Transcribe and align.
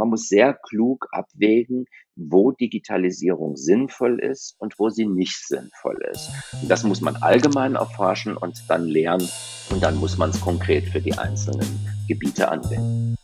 man 0.00 0.08
muss 0.08 0.28
sehr 0.28 0.54
klug 0.54 1.08
abwägen, 1.12 1.84
wo 2.16 2.52
Digitalisierung 2.52 3.56
sinnvoll 3.56 4.18
ist 4.18 4.54
und 4.58 4.78
wo 4.78 4.88
sie 4.88 5.06
nicht 5.06 5.46
sinnvoll 5.46 5.98
ist. 6.10 6.30
Und 6.62 6.70
das 6.70 6.84
muss 6.84 7.02
man 7.02 7.16
allgemein 7.16 7.74
erforschen 7.74 8.34
und 8.34 8.64
dann 8.68 8.86
lernen 8.86 9.28
und 9.70 9.82
dann 9.82 9.96
muss 9.96 10.16
man 10.16 10.30
es 10.30 10.40
konkret 10.40 10.88
für 10.88 11.02
die 11.02 11.12
einzelnen 11.18 11.68
Gebiete 12.08 12.50
anwenden. 12.50 13.14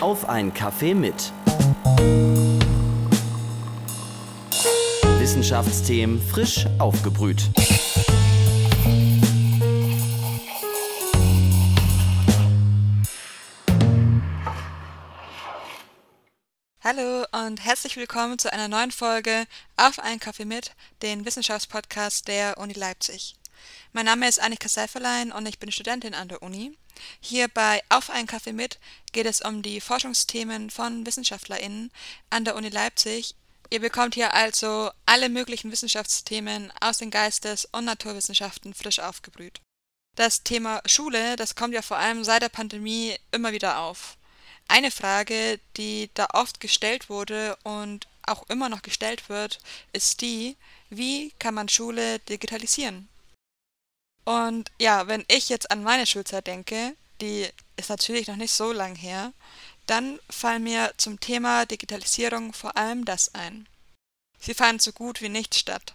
Auf 0.00 0.28
ein 0.28 0.54
Kaffee 0.54 0.94
mit. 0.94 1.32
Wissenschaftsthemen 5.18 6.20
frisch 6.20 6.66
aufgebrüht. 6.78 7.50
Hallo 16.86 17.24
und 17.32 17.64
herzlich 17.64 17.96
willkommen 17.96 18.38
zu 18.38 18.52
einer 18.52 18.68
neuen 18.68 18.90
Folge 18.90 19.46
Auf 19.78 19.98
einen 19.98 20.20
Kaffee 20.20 20.44
mit, 20.44 20.72
den 21.00 21.24
Wissenschaftspodcast 21.24 22.28
der 22.28 22.58
Uni 22.58 22.74
Leipzig. 22.74 23.36
Mein 23.94 24.04
Name 24.04 24.28
ist 24.28 24.38
Annika 24.38 24.68
Seiferlein 24.68 25.32
und 25.32 25.46
ich 25.46 25.58
bin 25.58 25.72
Studentin 25.72 26.12
an 26.12 26.28
der 26.28 26.42
Uni. 26.42 26.76
Hier 27.20 27.48
bei 27.48 27.82
Auf 27.88 28.10
einen 28.10 28.26
Kaffee 28.26 28.52
mit 28.52 28.78
geht 29.12 29.24
es 29.24 29.40
um 29.40 29.62
die 29.62 29.80
Forschungsthemen 29.80 30.68
von 30.68 31.06
WissenschaftlerInnen 31.06 31.90
an 32.28 32.44
der 32.44 32.54
Uni 32.54 32.68
Leipzig. 32.68 33.34
Ihr 33.70 33.80
bekommt 33.80 34.14
hier 34.14 34.34
also 34.34 34.90
alle 35.06 35.30
möglichen 35.30 35.72
Wissenschaftsthemen 35.72 36.70
aus 36.82 36.98
den 36.98 37.10
Geistes- 37.10 37.66
und 37.72 37.86
Naturwissenschaften 37.86 38.74
frisch 38.74 38.98
aufgebrüht. 38.98 39.62
Das 40.16 40.42
Thema 40.42 40.82
Schule, 40.84 41.36
das 41.36 41.54
kommt 41.54 41.72
ja 41.72 41.80
vor 41.80 41.96
allem 41.96 42.24
seit 42.24 42.42
der 42.42 42.50
Pandemie 42.50 43.16
immer 43.32 43.52
wieder 43.52 43.78
auf. 43.78 44.18
Eine 44.68 44.90
Frage, 44.90 45.60
die 45.76 46.10
da 46.14 46.28
oft 46.32 46.60
gestellt 46.60 47.08
wurde 47.08 47.56
und 47.62 48.08
auch 48.22 48.48
immer 48.48 48.68
noch 48.68 48.82
gestellt 48.82 49.28
wird, 49.28 49.60
ist 49.92 50.20
die, 50.20 50.56
wie 50.90 51.32
kann 51.38 51.54
man 51.54 51.68
Schule 51.68 52.18
digitalisieren? 52.20 53.08
Und 54.24 54.72
ja, 54.80 55.06
wenn 55.06 55.24
ich 55.28 55.48
jetzt 55.50 55.70
an 55.70 55.82
meine 55.82 56.06
Schulzeit 56.06 56.46
denke, 56.46 56.96
die 57.20 57.48
ist 57.76 57.90
natürlich 57.90 58.26
noch 58.26 58.36
nicht 58.36 58.52
so 58.52 58.72
lang 58.72 58.96
her, 58.96 59.32
dann 59.86 60.18
fallen 60.30 60.62
mir 60.62 60.94
zum 60.96 61.20
Thema 61.20 61.66
Digitalisierung 61.66 62.54
vor 62.54 62.76
allem 62.76 63.04
das 63.04 63.34
ein. 63.34 63.68
Sie 64.40 64.54
fand 64.54 64.80
so 64.80 64.92
gut 64.92 65.20
wie 65.20 65.28
nicht 65.28 65.54
statt 65.54 65.94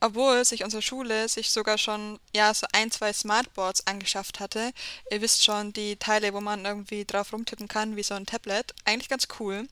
obwohl 0.00 0.44
sich 0.44 0.64
unsere 0.64 0.82
Schule 0.82 1.28
sich 1.28 1.50
sogar 1.50 1.78
schon 1.78 2.18
ja 2.34 2.52
so 2.54 2.66
ein, 2.72 2.90
zwei 2.90 3.12
Smartboards 3.12 3.86
angeschafft 3.86 4.40
hatte. 4.40 4.72
Ihr 5.10 5.20
wisst 5.20 5.44
schon, 5.44 5.72
die 5.72 5.96
Teile, 5.96 6.32
wo 6.32 6.40
man 6.40 6.64
irgendwie 6.64 7.04
drauf 7.04 7.32
rumtippen 7.32 7.68
kann, 7.68 7.96
wie 7.96 8.02
so 8.02 8.14
ein 8.14 8.26
Tablet. 8.26 8.74
Eigentlich 8.84 9.08
ganz 9.08 9.28
cool. 9.38 9.68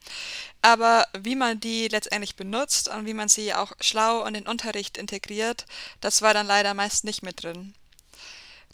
Aber 0.62 1.06
wie 1.18 1.34
man 1.34 1.60
die 1.60 1.88
letztendlich 1.88 2.36
benutzt 2.36 2.88
und 2.88 3.06
wie 3.06 3.14
man 3.14 3.28
sie 3.28 3.54
auch 3.54 3.72
schlau 3.80 4.24
in 4.24 4.34
den 4.34 4.46
Unterricht 4.46 4.98
integriert, 4.98 5.64
das 6.00 6.22
war 6.22 6.34
dann 6.34 6.46
leider 6.46 6.74
meist 6.74 7.04
nicht 7.04 7.22
mit 7.22 7.42
drin. 7.42 7.74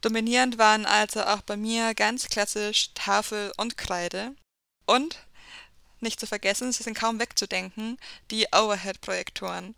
Dominierend 0.01 0.59
waren 0.59 0.85
also 0.85 1.23
auch 1.23 1.41
bei 1.43 1.57
mir 1.57 1.95
ganz 1.95 2.27
klassisch 2.27 2.91
Tafel 2.95 3.53
und 3.57 3.79
Kreide. 3.79 4.35
Und 4.87 5.17
nicht 6.05 6.21
zu 6.21 6.27
vergessen, 6.27 6.73
sie 6.73 6.85
sind 6.85 6.97
kaum 6.97 7.19
wegzudenken, 7.19 7.99
die 8.31 8.47
Overhead-Projektoren. 8.55 9.75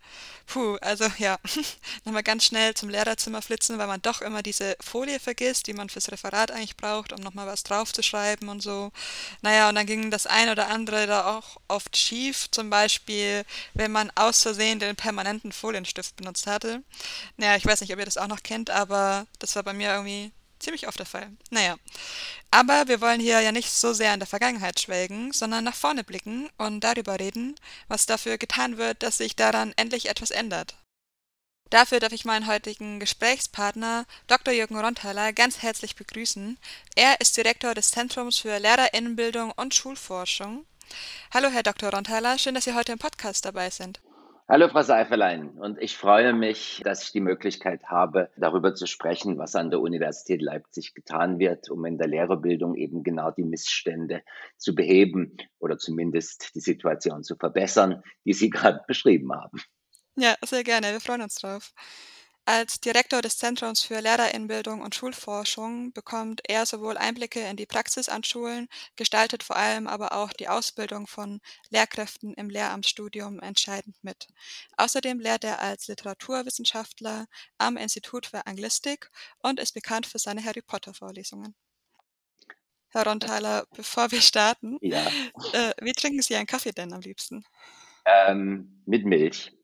Puh, 0.46 0.76
also 0.80 1.06
ja, 1.18 1.38
nochmal 2.04 2.22
ganz 2.22 2.44
schnell 2.44 2.74
zum 2.74 2.88
Lehrerzimmer 2.90 3.42
flitzen, 3.42 3.78
weil 3.78 3.86
man 3.86 4.02
doch 4.02 4.20
immer 4.20 4.42
diese 4.42 4.76
Folie 4.80 5.18
vergisst, 5.18 5.66
die 5.66 5.72
man 5.72 5.88
fürs 5.88 6.12
Referat 6.12 6.50
eigentlich 6.50 6.76
braucht, 6.76 7.12
um 7.12 7.20
nochmal 7.20 7.46
was 7.46 7.62
draufzuschreiben 7.62 8.48
und 8.48 8.62
so. 8.62 8.92
Naja, 9.42 9.68
und 9.68 9.74
dann 9.74 9.86
ging 9.86 10.10
das 10.10 10.26
ein 10.26 10.48
oder 10.50 10.68
andere 10.68 11.06
da 11.06 11.36
auch 11.36 11.56
oft 11.68 11.96
schief, 11.96 12.50
zum 12.50 12.70
Beispiel, 12.70 13.44
wenn 13.74 13.90
man 13.92 14.12
aus 14.14 14.42
Versehen 14.42 14.78
den 14.78 14.96
permanenten 14.96 15.52
Folienstift 15.52 16.16
benutzt 16.16 16.46
hatte. 16.46 16.82
Naja, 17.36 17.56
ich 17.56 17.66
weiß 17.66 17.80
nicht, 17.80 17.92
ob 17.92 17.98
ihr 17.98 18.04
das 18.04 18.18
auch 18.18 18.28
noch 18.28 18.42
kennt, 18.42 18.70
aber 18.70 19.26
das 19.38 19.56
war 19.56 19.62
bei 19.62 19.72
mir 19.72 19.90
irgendwie 19.92 20.32
ziemlich 20.66 20.88
oft 20.88 20.98
der 20.98 21.06
Fall. 21.06 21.30
Naja. 21.50 21.76
Aber 22.50 22.88
wir 22.88 23.00
wollen 23.00 23.20
hier 23.20 23.40
ja 23.40 23.52
nicht 23.52 23.70
so 23.70 23.92
sehr 23.92 24.12
in 24.12 24.20
der 24.20 24.26
Vergangenheit 24.26 24.80
schwelgen, 24.80 25.32
sondern 25.32 25.62
nach 25.62 25.76
vorne 25.76 26.02
blicken 26.02 26.50
und 26.58 26.80
darüber 26.80 27.20
reden, 27.20 27.54
was 27.86 28.06
dafür 28.06 28.36
getan 28.36 28.76
wird, 28.76 29.02
dass 29.02 29.18
sich 29.18 29.36
daran 29.36 29.72
endlich 29.76 30.08
etwas 30.08 30.32
ändert. 30.32 30.74
Dafür 31.70 32.00
darf 32.00 32.12
ich 32.12 32.24
meinen 32.24 32.48
heutigen 32.48 32.98
Gesprächspartner 32.98 34.06
Dr. 34.26 34.52
Jürgen 34.52 34.78
Ronthaler 34.78 35.32
ganz 35.32 35.62
herzlich 35.62 35.94
begrüßen. 35.94 36.58
Er 36.96 37.20
ist 37.20 37.36
Direktor 37.36 37.74
des 37.74 37.90
Zentrums 37.92 38.38
für 38.38 38.58
Lehrerinnenbildung 38.58 39.52
und 39.52 39.74
Schulforschung. 39.74 40.66
Hallo, 41.32 41.48
Herr 41.48 41.62
Dr. 41.62 41.90
Ronthaler, 41.92 42.38
schön, 42.38 42.54
dass 42.54 42.64
Sie 42.64 42.74
heute 42.74 42.92
im 42.92 42.98
Podcast 42.98 43.44
dabei 43.44 43.70
sind. 43.70 44.00
Hallo, 44.48 44.68
Frau 44.68 44.82
Seifelein. 44.82 45.58
Und 45.58 45.82
ich 45.82 45.96
freue 45.96 46.32
mich, 46.32 46.80
dass 46.84 47.02
ich 47.02 47.10
die 47.10 47.20
Möglichkeit 47.20 47.82
habe, 47.86 48.30
darüber 48.36 48.76
zu 48.76 48.86
sprechen, 48.86 49.38
was 49.38 49.56
an 49.56 49.70
der 49.70 49.80
Universität 49.80 50.40
Leipzig 50.40 50.94
getan 50.94 51.40
wird, 51.40 51.68
um 51.68 51.84
in 51.84 51.98
der 51.98 52.06
Lehrerbildung 52.06 52.76
eben 52.76 53.02
genau 53.02 53.32
die 53.32 53.42
Missstände 53.42 54.22
zu 54.56 54.76
beheben 54.76 55.36
oder 55.58 55.78
zumindest 55.78 56.54
die 56.54 56.60
Situation 56.60 57.24
zu 57.24 57.34
verbessern, 57.34 58.04
die 58.24 58.34
Sie 58.34 58.48
gerade 58.50 58.84
beschrieben 58.86 59.32
haben. 59.32 59.60
Ja, 60.14 60.36
sehr 60.44 60.62
gerne. 60.62 60.92
Wir 60.92 61.00
freuen 61.00 61.22
uns 61.22 61.34
drauf. 61.34 61.72
Als 62.46 62.80
Direktor 62.80 63.20
des 63.20 63.36
Zentrums 63.36 63.82
für 63.82 64.00
Lehrerinnenbildung 64.00 64.80
und 64.80 64.94
Schulforschung 64.94 65.92
bekommt 65.92 66.40
er 66.48 66.64
sowohl 66.64 66.96
Einblicke 66.96 67.40
in 67.40 67.58
die 67.58 67.66
Praxis 67.66 68.08
an 68.08 68.24
Schulen, 68.24 68.68
gestaltet 68.96 69.42
vor 69.42 69.56
allem 69.56 69.86
aber 69.86 70.12
auch 70.12 70.32
die 70.32 70.48
Ausbildung 70.48 71.06
von 71.06 71.42
Lehrkräften 71.68 72.32
im 72.32 72.48
Lehramtsstudium 72.48 73.38
entscheidend 73.40 73.96
mit. 74.02 74.28
Außerdem 74.78 75.20
lehrt 75.20 75.44
er 75.44 75.60
als 75.60 75.88
Literaturwissenschaftler 75.88 77.26
am 77.58 77.76
Institut 77.76 78.24
für 78.24 78.46
Anglistik 78.46 79.10
und 79.42 79.60
ist 79.60 79.72
bekannt 79.74 80.06
für 80.06 80.18
seine 80.18 80.42
Harry 80.42 80.62
Potter 80.62 80.94
Vorlesungen. 80.94 81.54
Herr 82.88 83.04
Ronthaler, 83.06 83.64
bevor 83.76 84.10
wir 84.10 84.20
starten, 84.20 84.80
Ja, 84.80 85.16
äh, 85.52 85.72
wie 85.82 85.92
trinken 85.92 86.22
Sie 86.22 86.36
einen 86.36 86.46
Kaffee 86.46 86.72
denn 86.72 86.92
am 86.92 87.00
liebsten? 87.02 87.44
ähm, 88.04 88.82
mit 88.86 89.04
Milch. 89.04 89.55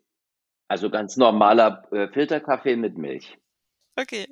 Also 0.73 0.89
ganz 0.89 1.19
normaler 1.19 1.87
äh, 1.93 2.09
Filterkaffee 2.09 2.77
mit 2.77 2.97
Milch. 2.97 3.37
Okay, 3.95 4.27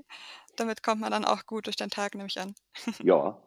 damit 0.56 0.82
kommt 0.82 1.02
man 1.02 1.10
dann 1.10 1.26
auch 1.26 1.44
gut 1.44 1.66
durch 1.66 1.76
den 1.76 1.90
Tag, 1.90 2.14
nehme 2.14 2.28
ich 2.28 2.40
an. 2.40 2.54
Ja, 3.04 3.38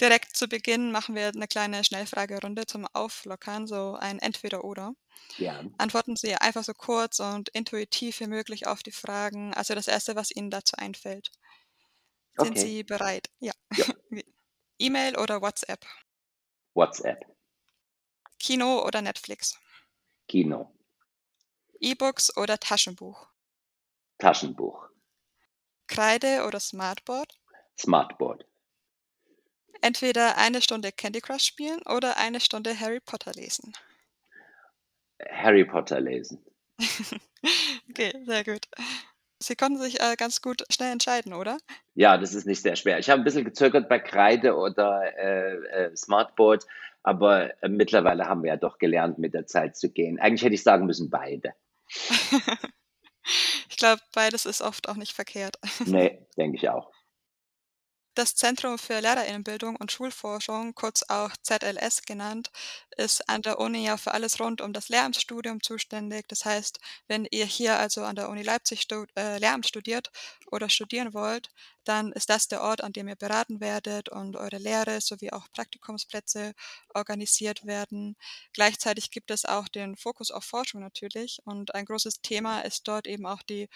Direkt 0.00 0.34
zu 0.34 0.48
Beginn 0.48 0.92
machen 0.92 1.14
wir 1.14 1.28
eine 1.28 1.46
kleine 1.46 1.84
Schnellfragerunde 1.84 2.64
zum 2.64 2.86
Auflockern, 2.94 3.66
so 3.66 3.96
ein 4.00 4.18
Entweder-Oder. 4.18 4.94
gern. 5.36 5.74
Antworten 5.76 6.16
Sie 6.16 6.34
einfach 6.36 6.64
so 6.64 6.72
kurz 6.72 7.20
und 7.20 7.50
intuitiv 7.50 8.20
wie 8.20 8.28
möglich 8.28 8.66
auf 8.66 8.82
die 8.82 8.92
Fragen, 8.92 9.52
also 9.52 9.74
das 9.74 9.88
Erste, 9.88 10.16
was 10.16 10.30
Ihnen 10.34 10.50
dazu 10.50 10.76
einfällt. 10.78 11.30
Sind 12.38 12.52
Okay. 12.52 12.60
Sie 12.60 12.82
bereit? 12.82 13.28
Ja. 13.40 13.52
Ja. 13.76 13.84
E-Mail 14.78 15.18
oder 15.18 15.42
WhatsApp? 15.42 15.84
WhatsApp, 16.74 17.24
Kino 18.38 18.82
oder 18.86 19.02
Netflix? 19.02 19.58
Kino, 20.28 20.75
E-Books 21.80 22.36
oder 22.36 22.58
Taschenbuch? 22.58 23.26
Taschenbuch, 24.18 24.88
Kreide 25.86 26.44
oder 26.46 26.60
Smartboard? 26.60 27.38
Smartboard, 27.78 28.46
Entweder 29.82 30.36
eine 30.38 30.62
Stunde 30.62 30.90
Candy 30.92 31.20
Crush 31.20 31.44
spielen 31.44 31.80
oder 31.82 32.16
eine 32.16 32.40
Stunde 32.40 32.78
Harry 32.78 33.00
Potter 33.00 33.32
lesen. 33.32 33.72
Harry 35.30 35.64
Potter 35.64 36.00
lesen. 36.00 36.44
Okay, 37.88 38.12
sehr 38.26 38.42
gut. 38.42 38.66
Sie 39.38 39.54
konnten 39.54 39.80
sich 39.80 40.00
äh, 40.00 40.16
ganz 40.16 40.42
gut 40.42 40.64
schnell 40.68 40.92
entscheiden, 40.92 41.32
oder? 41.32 41.58
Ja, 41.94 42.18
das 42.18 42.34
ist 42.34 42.46
nicht 42.46 42.60
sehr 42.60 42.74
schwer. 42.76 42.98
Ich 42.98 43.08
habe 43.08 43.22
ein 43.22 43.24
bisschen 43.24 43.44
gezögert 43.44 43.88
bei 43.88 44.00
Kreide 44.00 44.56
oder 44.56 45.02
äh, 45.16 45.54
äh, 45.54 45.96
Smartboard, 45.96 46.66
aber 47.04 47.62
äh, 47.62 47.68
mittlerweile 47.68 48.26
haben 48.26 48.42
wir 48.42 48.48
ja 48.48 48.56
doch 48.56 48.78
gelernt, 48.78 49.18
mit 49.18 49.32
der 49.32 49.46
Zeit 49.46 49.76
zu 49.76 49.90
gehen. 49.92 50.18
Eigentlich 50.18 50.42
hätte 50.42 50.54
ich 50.54 50.62
sagen 50.64 50.86
müssen, 50.86 51.08
beide. 51.08 51.54
Ich 53.68 53.76
glaube, 53.76 54.00
beides 54.14 54.46
ist 54.46 54.62
oft 54.62 54.88
auch 54.88 54.96
nicht 54.96 55.12
verkehrt. 55.12 55.56
Nee, 55.86 56.26
denke 56.36 56.56
ich 56.56 56.68
auch. 56.68 56.90
Das 58.14 58.34
Zentrum 58.34 58.78
für 58.78 58.98
Lehrerinnenbildung 58.98 59.76
und 59.76 59.92
Schulforschung, 59.92 60.74
kurz 60.74 61.02
auch 61.08 61.32
ZLS 61.42 62.02
genannt, 62.02 62.50
ist 62.96 63.28
an 63.28 63.42
der 63.42 63.58
Uni 63.58 63.84
ja 63.84 63.96
für 63.96 64.12
alles 64.12 64.40
rund 64.40 64.60
um 64.60 64.72
das 64.72 64.88
Lehramtsstudium 64.88 65.62
zuständig. 65.62 66.26
Das 66.28 66.44
heißt, 66.44 66.78
wenn 67.08 67.26
ihr 67.30 67.46
hier 67.46 67.78
also 67.78 68.02
an 68.04 68.16
der 68.16 68.28
Uni 68.28 68.42
Leipzig 68.42 68.82
stu 68.82 69.04
äh, 69.16 69.38
Lehramt 69.38 69.66
studiert 69.66 70.10
oder 70.50 70.68
studieren 70.68 71.14
wollt, 71.14 71.50
dann 71.84 72.12
ist 72.12 72.30
das 72.30 72.48
der 72.48 72.62
Ort, 72.62 72.82
an 72.82 72.92
dem 72.92 73.08
ihr 73.08 73.16
beraten 73.16 73.60
werdet 73.60 74.08
und 74.08 74.36
eure 74.36 74.58
Lehre 74.58 75.00
sowie 75.00 75.30
auch 75.30 75.46
Praktikumsplätze 75.52 76.52
organisiert 76.94 77.64
werden. 77.64 78.16
Gleichzeitig 78.52 79.10
gibt 79.10 79.30
es 79.30 79.44
auch 79.44 79.68
den 79.68 79.96
Fokus 79.96 80.30
auf 80.30 80.44
Forschung 80.44 80.80
natürlich 80.80 81.40
und 81.44 81.74
ein 81.74 81.84
großes 81.84 82.22
Thema 82.22 82.60
ist 82.62 82.88
dort 82.88 83.06
eben 83.06 83.26
auch 83.26 83.42
die 83.42 83.68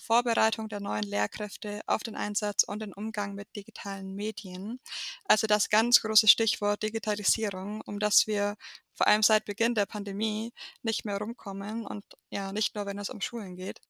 Vorbereitung 0.00 0.68
der 0.68 0.80
neuen 0.80 1.02
Lehrkräfte 1.02 1.80
auf 1.86 2.02
den 2.02 2.14
Einsatz 2.14 2.62
und 2.62 2.80
den 2.80 2.92
Umgang 2.92 3.34
mit 3.34 3.54
digitalen 3.56 4.14
Medien. 4.14 4.80
Also 5.24 5.46
das 5.46 5.68
ganz 5.68 6.00
große 6.00 6.28
Stichwort 6.28 6.82
Digitalisierung, 6.82 7.80
um 7.82 7.98
das 7.98 8.26
wir 8.26 8.56
vor 8.94 9.06
allem 9.06 9.22
seit 9.22 9.44
Beginn 9.44 9.74
der 9.74 9.86
Pandemie 9.86 10.52
nicht 10.82 11.04
mehr 11.04 11.18
rumkommen 11.18 11.86
und 11.86 12.04
ja, 12.30 12.52
nicht 12.52 12.74
nur, 12.74 12.86
wenn 12.86 12.98
es 12.98 13.10
um 13.10 13.20
Schulen 13.20 13.56
geht. 13.56 13.80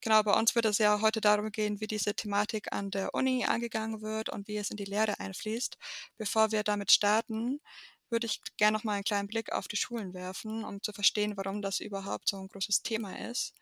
Genau, 0.00 0.22
bei 0.22 0.32
uns 0.38 0.54
wird 0.54 0.64
es 0.66 0.78
ja 0.78 1.00
heute 1.02 1.20
darum 1.20 1.50
gehen, 1.50 1.80
wie 1.80 1.86
diese 1.86 2.14
Thematik 2.14 2.72
an 2.72 2.90
der 2.90 3.14
Uni 3.14 3.44
angegangen 3.44 4.02
wird 4.02 4.28
und 4.30 4.46
wie 4.48 4.56
es 4.56 4.70
in 4.70 4.76
die 4.76 4.84
Lehre 4.84 5.18
einfließt. 5.20 5.76
Bevor 6.18 6.52
wir 6.52 6.62
damit 6.62 6.92
starten, 6.92 7.60
würde 8.10 8.26
ich 8.26 8.40
gerne 8.56 8.76
noch 8.78 8.84
mal 8.84 8.94
einen 8.94 9.04
kleinen 9.04 9.28
Blick 9.28 9.52
auf 9.52 9.68
die 9.68 9.76
Schulen 9.76 10.14
werfen, 10.14 10.64
um 10.64 10.82
zu 10.82 10.92
verstehen, 10.92 11.36
warum 11.36 11.60
das 11.62 11.80
überhaupt 11.80 12.28
so 12.28 12.38
ein 12.38 12.48
großes 12.48 12.82
Thema 12.82 13.18
ist. 13.28 13.52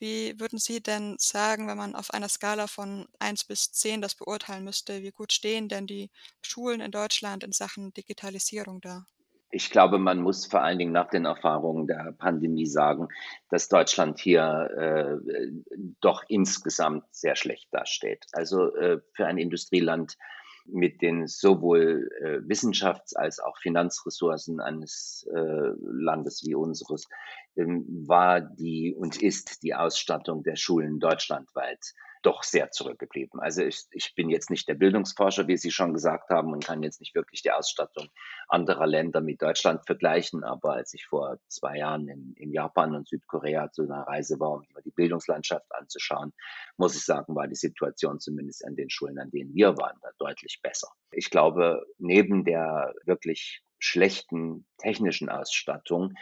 Wie 0.00 0.38
würden 0.40 0.58
Sie 0.58 0.82
denn 0.82 1.16
sagen, 1.20 1.68
wenn 1.68 1.76
man 1.78 1.94
auf 1.94 2.12
einer 2.12 2.28
Skala 2.28 2.66
von 2.66 3.06
1 3.20 3.44
bis 3.44 3.70
10 3.70 4.00
das 4.02 4.16
beurteilen 4.16 4.64
müsste, 4.64 5.02
wie 5.04 5.12
gut 5.12 5.32
stehen 5.32 5.68
denn 5.68 5.86
die 5.86 6.10
Schulen 6.42 6.80
in 6.80 6.90
Deutschland 6.90 7.44
in 7.44 7.52
Sachen 7.52 7.92
Digitalisierung 7.94 8.80
da? 8.80 9.06
Ich 9.50 9.70
glaube, 9.70 9.98
man 9.98 10.20
muss 10.20 10.46
vor 10.46 10.62
allen 10.62 10.78
Dingen 10.78 10.92
nach 10.92 11.08
den 11.08 11.24
Erfahrungen 11.24 11.86
der 11.86 12.12
Pandemie 12.18 12.66
sagen, 12.66 13.08
dass 13.50 13.68
Deutschland 13.68 14.18
hier 14.18 15.20
äh, 15.22 15.50
doch 16.00 16.22
insgesamt 16.28 17.04
sehr 17.10 17.34
schlecht 17.34 17.68
dasteht. 17.72 18.26
Also 18.32 18.74
äh, 18.76 19.00
für 19.14 19.26
ein 19.26 19.38
Industrieland 19.38 20.16
mit 20.70 21.00
den 21.00 21.26
sowohl 21.26 22.10
äh, 22.20 22.38
Wissenschafts- 22.46 23.16
als 23.16 23.40
auch 23.40 23.56
Finanzressourcen 23.58 24.60
eines 24.60 25.26
äh, 25.34 25.72
Landes 25.80 26.42
wie 26.44 26.54
unseres 26.54 27.08
war 27.58 28.40
die 28.40 28.94
und 28.94 29.20
ist 29.20 29.62
die 29.62 29.74
Ausstattung 29.74 30.42
der 30.42 30.56
Schulen 30.56 31.00
deutschlandweit 31.00 31.94
doch 32.22 32.42
sehr 32.42 32.70
zurückgeblieben. 32.70 33.40
Also 33.40 33.62
ich, 33.62 33.84
ich 33.90 34.14
bin 34.14 34.28
jetzt 34.28 34.50
nicht 34.50 34.68
der 34.68 34.74
Bildungsforscher, 34.74 35.46
wie 35.46 35.56
Sie 35.56 35.70
schon 35.70 35.94
gesagt 35.94 36.30
haben, 36.30 36.52
und 36.52 36.64
kann 36.64 36.82
jetzt 36.82 37.00
nicht 37.00 37.14
wirklich 37.14 37.42
die 37.42 37.52
Ausstattung 37.52 38.08
anderer 38.48 38.86
Länder 38.86 39.20
mit 39.20 39.40
Deutschland 39.40 39.86
vergleichen. 39.86 40.44
Aber 40.44 40.74
als 40.74 40.94
ich 40.94 41.06
vor 41.06 41.38
zwei 41.48 41.78
Jahren 41.78 42.08
in, 42.08 42.34
in 42.34 42.52
Japan 42.52 42.94
und 42.94 43.08
Südkorea 43.08 43.70
zu 43.70 43.82
einer 43.82 44.02
Reise 44.02 44.40
war, 44.40 44.52
um 44.52 44.64
die 44.84 44.90
Bildungslandschaft 44.90 45.72
anzuschauen, 45.74 46.32
muss 46.76 46.96
ich 46.96 47.04
sagen, 47.04 47.34
war 47.34 47.46
die 47.46 47.54
Situation 47.54 48.20
zumindest 48.20 48.64
an 48.64 48.76
den 48.76 48.90
Schulen, 48.90 49.18
an 49.18 49.30
denen 49.30 49.54
wir 49.54 49.76
waren, 49.76 49.98
da 50.02 50.10
deutlich 50.18 50.60
besser. 50.62 50.88
Ich 51.12 51.30
glaube, 51.30 51.86
neben 51.98 52.44
der 52.44 52.94
wirklich 53.04 53.62
schlechten 53.78 54.66
technischen 54.78 55.28
Ausstattung 55.28 56.14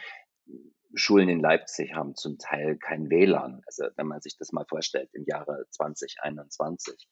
Schulen 0.97 1.29
in 1.29 1.39
Leipzig 1.39 1.93
haben 1.93 2.15
zum 2.15 2.37
Teil 2.37 2.77
kein 2.77 3.09
WLAN. 3.09 3.61
Also 3.65 3.85
wenn 3.95 4.07
man 4.07 4.21
sich 4.21 4.37
das 4.37 4.51
mal 4.51 4.65
vorstellt, 4.67 5.09
im 5.13 5.23
Jahre 5.25 5.65
2021 5.69 7.07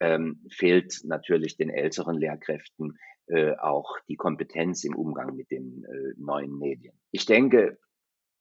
ähm, 0.00 0.46
fehlt 0.50 1.00
natürlich 1.04 1.56
den 1.56 1.70
älteren 1.70 2.16
Lehrkräften 2.16 2.98
äh, 3.26 3.56
auch 3.56 3.98
die 4.08 4.16
Kompetenz 4.16 4.84
im 4.84 4.96
Umgang 4.96 5.36
mit 5.36 5.50
den 5.50 5.84
äh, 5.84 6.14
neuen 6.16 6.58
Medien. 6.58 6.98
Ich 7.10 7.26
denke, 7.26 7.78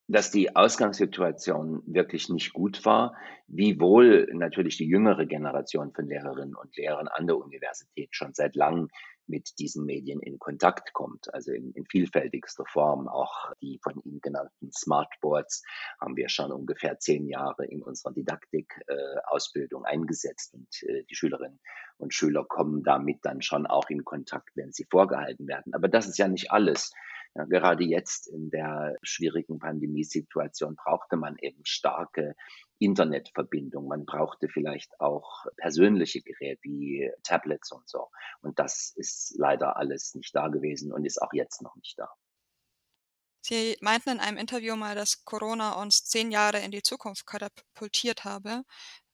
dass 0.07 0.31
die 0.31 0.55
Ausgangssituation 0.55 1.83
wirklich 1.85 2.29
nicht 2.29 2.53
gut 2.53 2.85
war, 2.85 3.13
wiewohl 3.47 4.29
natürlich 4.33 4.77
die 4.77 4.87
jüngere 4.87 5.25
Generation 5.25 5.91
von 5.93 6.07
Lehrerinnen 6.07 6.55
und 6.55 6.75
Lehrern 6.77 7.09
an 7.09 7.27
der 7.27 7.37
Universität 7.37 8.09
schon 8.11 8.33
seit 8.33 8.55
langem 8.55 8.87
mit 9.27 9.59
diesen 9.59 9.85
Medien 9.85 10.19
in 10.19 10.39
Kontakt 10.39 10.93
kommt, 10.93 11.33
also 11.33 11.51
in, 11.51 11.71
in 11.73 11.85
vielfältigster 11.85 12.65
Form. 12.65 13.07
Auch 13.07 13.51
die 13.61 13.79
von 13.83 14.01
Ihnen 14.03 14.21
genannten 14.21 14.71
Smartboards 14.71 15.63
haben 15.99 16.15
wir 16.15 16.29
schon 16.29 16.51
ungefähr 16.51 16.99
zehn 16.99 17.27
Jahre 17.27 17.65
in 17.65 17.83
unserer 17.83 18.13
Didaktik-Ausbildung 18.13 19.85
äh, 19.85 19.89
eingesetzt 19.89 20.53
und 20.53 20.67
äh, 20.83 21.03
die 21.09 21.15
Schülerinnen 21.15 21.59
und 21.97 22.13
Schüler 22.13 22.45
kommen 22.45 22.83
damit 22.83 23.19
dann 23.23 23.41
schon 23.41 23.65
auch 23.65 23.89
in 23.89 24.05
Kontakt, 24.05 24.51
wenn 24.55 24.71
sie 24.71 24.85
vorgehalten 24.89 25.47
werden. 25.47 25.73
Aber 25.73 25.87
das 25.87 26.07
ist 26.07 26.17
ja 26.17 26.27
nicht 26.27 26.51
alles. 26.51 26.91
Ja, 27.35 27.45
gerade 27.45 27.83
jetzt 27.83 28.27
in 28.27 28.49
der 28.49 28.95
schwierigen 29.03 29.59
Pandemiesituation 29.59 30.75
brauchte 30.75 31.17
man 31.17 31.35
eben 31.39 31.61
starke 31.65 32.35
Internetverbindung. 32.79 33.87
Man 33.87 34.05
brauchte 34.05 34.49
vielleicht 34.49 34.99
auch 34.99 35.45
persönliche 35.57 36.21
Geräte 36.21 36.61
wie 36.63 37.11
Tablets 37.23 37.71
und 37.71 37.87
so. 37.87 38.09
Und 38.41 38.59
das 38.59 38.93
ist 38.95 39.35
leider 39.37 39.77
alles 39.77 40.15
nicht 40.15 40.35
da 40.35 40.47
gewesen 40.47 40.91
und 40.91 41.05
ist 41.05 41.21
auch 41.21 41.33
jetzt 41.33 41.61
noch 41.61 41.75
nicht 41.75 41.97
da. 41.97 42.09
Sie 43.41 43.77
meinten 43.79 44.09
in 44.09 44.19
einem 44.19 44.37
Interview 44.37 44.75
mal, 44.75 44.95
dass 44.95 45.23
Corona 45.23 45.81
uns 45.81 46.03
zehn 46.03 46.31
Jahre 46.31 46.59
in 46.59 46.71
die 46.71 46.83
Zukunft 46.83 47.25
katapultiert 47.25 48.25
habe. 48.25 48.63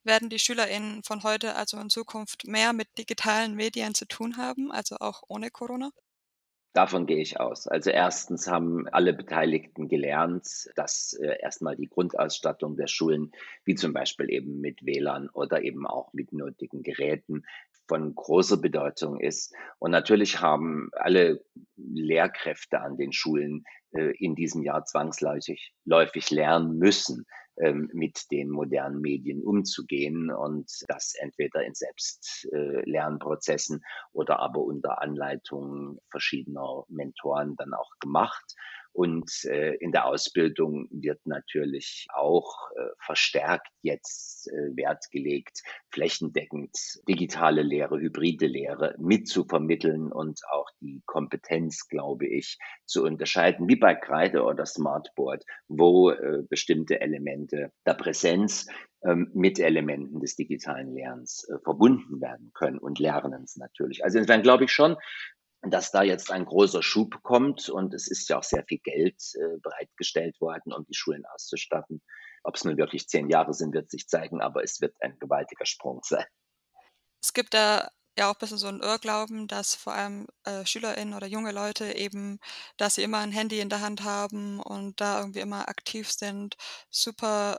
Werden 0.04 0.30
die 0.30 0.40
SchülerInnen 0.40 1.04
von 1.04 1.24
heute 1.24 1.56
also 1.56 1.78
in 1.80 1.90
Zukunft 1.90 2.46
mehr 2.46 2.74
mit 2.74 2.98
digitalen 2.98 3.56
Medien 3.56 3.94
zu 3.94 4.06
tun 4.06 4.38
haben, 4.38 4.72
also 4.72 4.98
auch 4.98 5.24
ohne 5.28 5.52
Corona? 5.52 5.92
Davon 6.74 7.06
gehe 7.06 7.22
ich 7.22 7.40
aus. 7.40 7.68
Also 7.68 7.92
erstens 7.92 8.48
haben 8.48 8.88
alle 8.90 9.14
Beteiligten 9.14 9.88
gelernt, 9.88 10.72
dass 10.76 11.14
äh, 11.14 11.38
erstmal 11.40 11.76
die 11.76 11.88
Grundausstattung 11.88 12.76
der 12.76 12.88
Schulen, 12.88 13.32
wie 13.64 13.76
zum 13.76 13.94
Beispiel 13.94 14.32
eben 14.32 14.60
mit 14.60 14.84
WLAN 14.84 15.30
oder 15.30 15.62
eben 15.62 15.86
auch 15.86 16.14
mit 16.14 16.34
nötigen 16.34 16.82
Geräten, 16.82 17.44
von 17.88 18.16
großer 18.16 18.58
Bedeutung 18.58 19.20
ist. 19.20 19.54
Und 19.78 19.92
natürlich 19.92 20.40
haben 20.40 20.90
alle 20.94 21.44
Lehrkräfte 21.76 22.80
an 22.80 22.98
den 22.98 23.12
Schulen 23.12 23.66
äh, 23.92 24.16
in 24.18 24.36
diesem 24.36 24.64
Jahr 24.64 24.86
zwangsläufig 24.86 25.74
läufig 25.86 26.32
lernen 26.32 26.78
müssen, 26.78 27.26
ähm, 27.58 27.90
mit 27.94 28.32
den 28.32 28.50
modernen 28.50 29.00
Medien 29.00 29.44
umzugehen 29.44 30.32
und 30.32 30.70
das 30.88 31.14
entweder 31.20 31.64
in 31.64 31.74
Selbstlernprozessen 31.74 33.78
äh, 33.78 33.82
oder 34.12 34.40
aber 34.40 34.62
unter 34.62 35.02
Anleitung 35.02 36.00
verschiedener 36.10 36.84
Mentoren 36.88 37.56
dann 37.56 37.74
auch 37.74 37.92
gemacht. 38.00 38.56
Und 38.92 39.44
äh, 39.46 39.74
in 39.76 39.92
der 39.92 40.06
Ausbildung 40.06 40.88
wird 40.92 41.26
natürlich 41.26 42.08
auch 42.14 42.70
verstärkt 43.06 43.70
jetzt 43.82 44.48
äh, 44.48 44.76
Wert 44.76 45.06
gelegt, 45.12 45.62
flächendeckend 45.92 46.72
digitale 47.08 47.62
Lehre, 47.62 48.00
hybride 48.00 48.48
Lehre 48.48 48.96
mitzuvermitteln 49.00 50.12
und 50.12 50.42
auch 50.52 50.70
die 50.82 51.02
Kompetenz, 51.06 51.88
glaube 51.88 52.28
ich, 52.28 52.58
zu 52.86 53.04
unterscheiden, 53.04 53.68
wie 53.68 53.76
bei 53.76 53.96
Kreide 53.96 54.44
oder 54.44 54.66
Smartboard, 54.66 55.44
wo 55.68 56.12
äh, 56.12 56.44
bestimmte 56.50 57.02
Elemente 57.02 57.72
der 57.86 57.94
Präsenz 57.94 58.68
ähm, 59.06 59.30
mit 59.34 59.60
Elementen 59.60 60.20
des 60.20 60.36
digitalen 60.36 60.94
Lernens 60.94 61.48
äh, 61.50 61.60
verbunden 61.64 62.22
werden 62.22 62.52
können 62.54 62.80
und 62.80 63.00
Lernens 63.00 63.58
natürlich. 63.58 64.04
Also 64.04 64.18
insofern 64.18 64.44
glaube 64.44 64.66
ich 64.66 64.72
schon, 64.72 64.96
dass 65.62 65.92
da 65.92 66.04
jetzt 66.04 66.32
ein 66.32 66.46
großer 66.46 66.84
Schub 66.84 67.22
kommt 67.24 67.70
und 67.70 67.94
es 67.94 68.10
ist 68.10 68.30
ja 68.30 68.38
auch 68.38 68.44
sehr 68.44 68.64
viel 68.66 68.80
Geld 68.80 69.22
äh, 69.36 69.58
bereitgestellt 69.62 70.40
worden, 70.42 70.74
um 70.74 70.86
die 70.86 70.94
Schulen 70.94 71.24
auszustatten. 71.34 72.02
Ob 72.44 72.56
es 72.56 72.64
nun 72.64 72.78
wirklich 72.78 73.08
zehn 73.08 73.30
Jahre 73.30 73.54
sind, 73.54 73.74
wird 73.74 73.90
sich 73.90 74.08
zeigen, 74.08 74.42
aber 74.42 74.64
es 74.64 74.82
wird 74.82 74.96
ein 75.02 75.18
gewaltiger 75.20 75.66
Sprung 75.66 76.02
sein. 76.04 76.26
Es 77.22 77.34
gibt 77.34 77.54
da 77.54 77.90
ja 78.18 78.30
auch 78.30 78.36
ein 78.36 78.40
bisschen 78.40 78.58
so 78.58 78.68
einen 78.68 78.82
Irrglauben, 78.82 79.48
dass 79.48 79.76
vor 79.76 79.94
allem 79.94 80.28
äh, 80.44 80.66
SchülerInnen 80.66 81.14
oder 81.16 81.28
junge 81.28 81.52
Leute 81.52 81.94
eben, 81.96 82.40
dass 82.78 82.96
sie 82.96 83.04
immer 83.04 83.20
ein 83.20 83.32
Handy 83.32 83.60
in 83.60 83.70
der 83.70 83.82
Hand 83.82 84.04
haben 84.04 84.60
und 84.60 85.02
da 85.02 85.20
irgendwie 85.20 85.40
immer 85.40 85.68
aktiv 85.70 86.12
sind, 86.12 86.56
super 86.90 87.58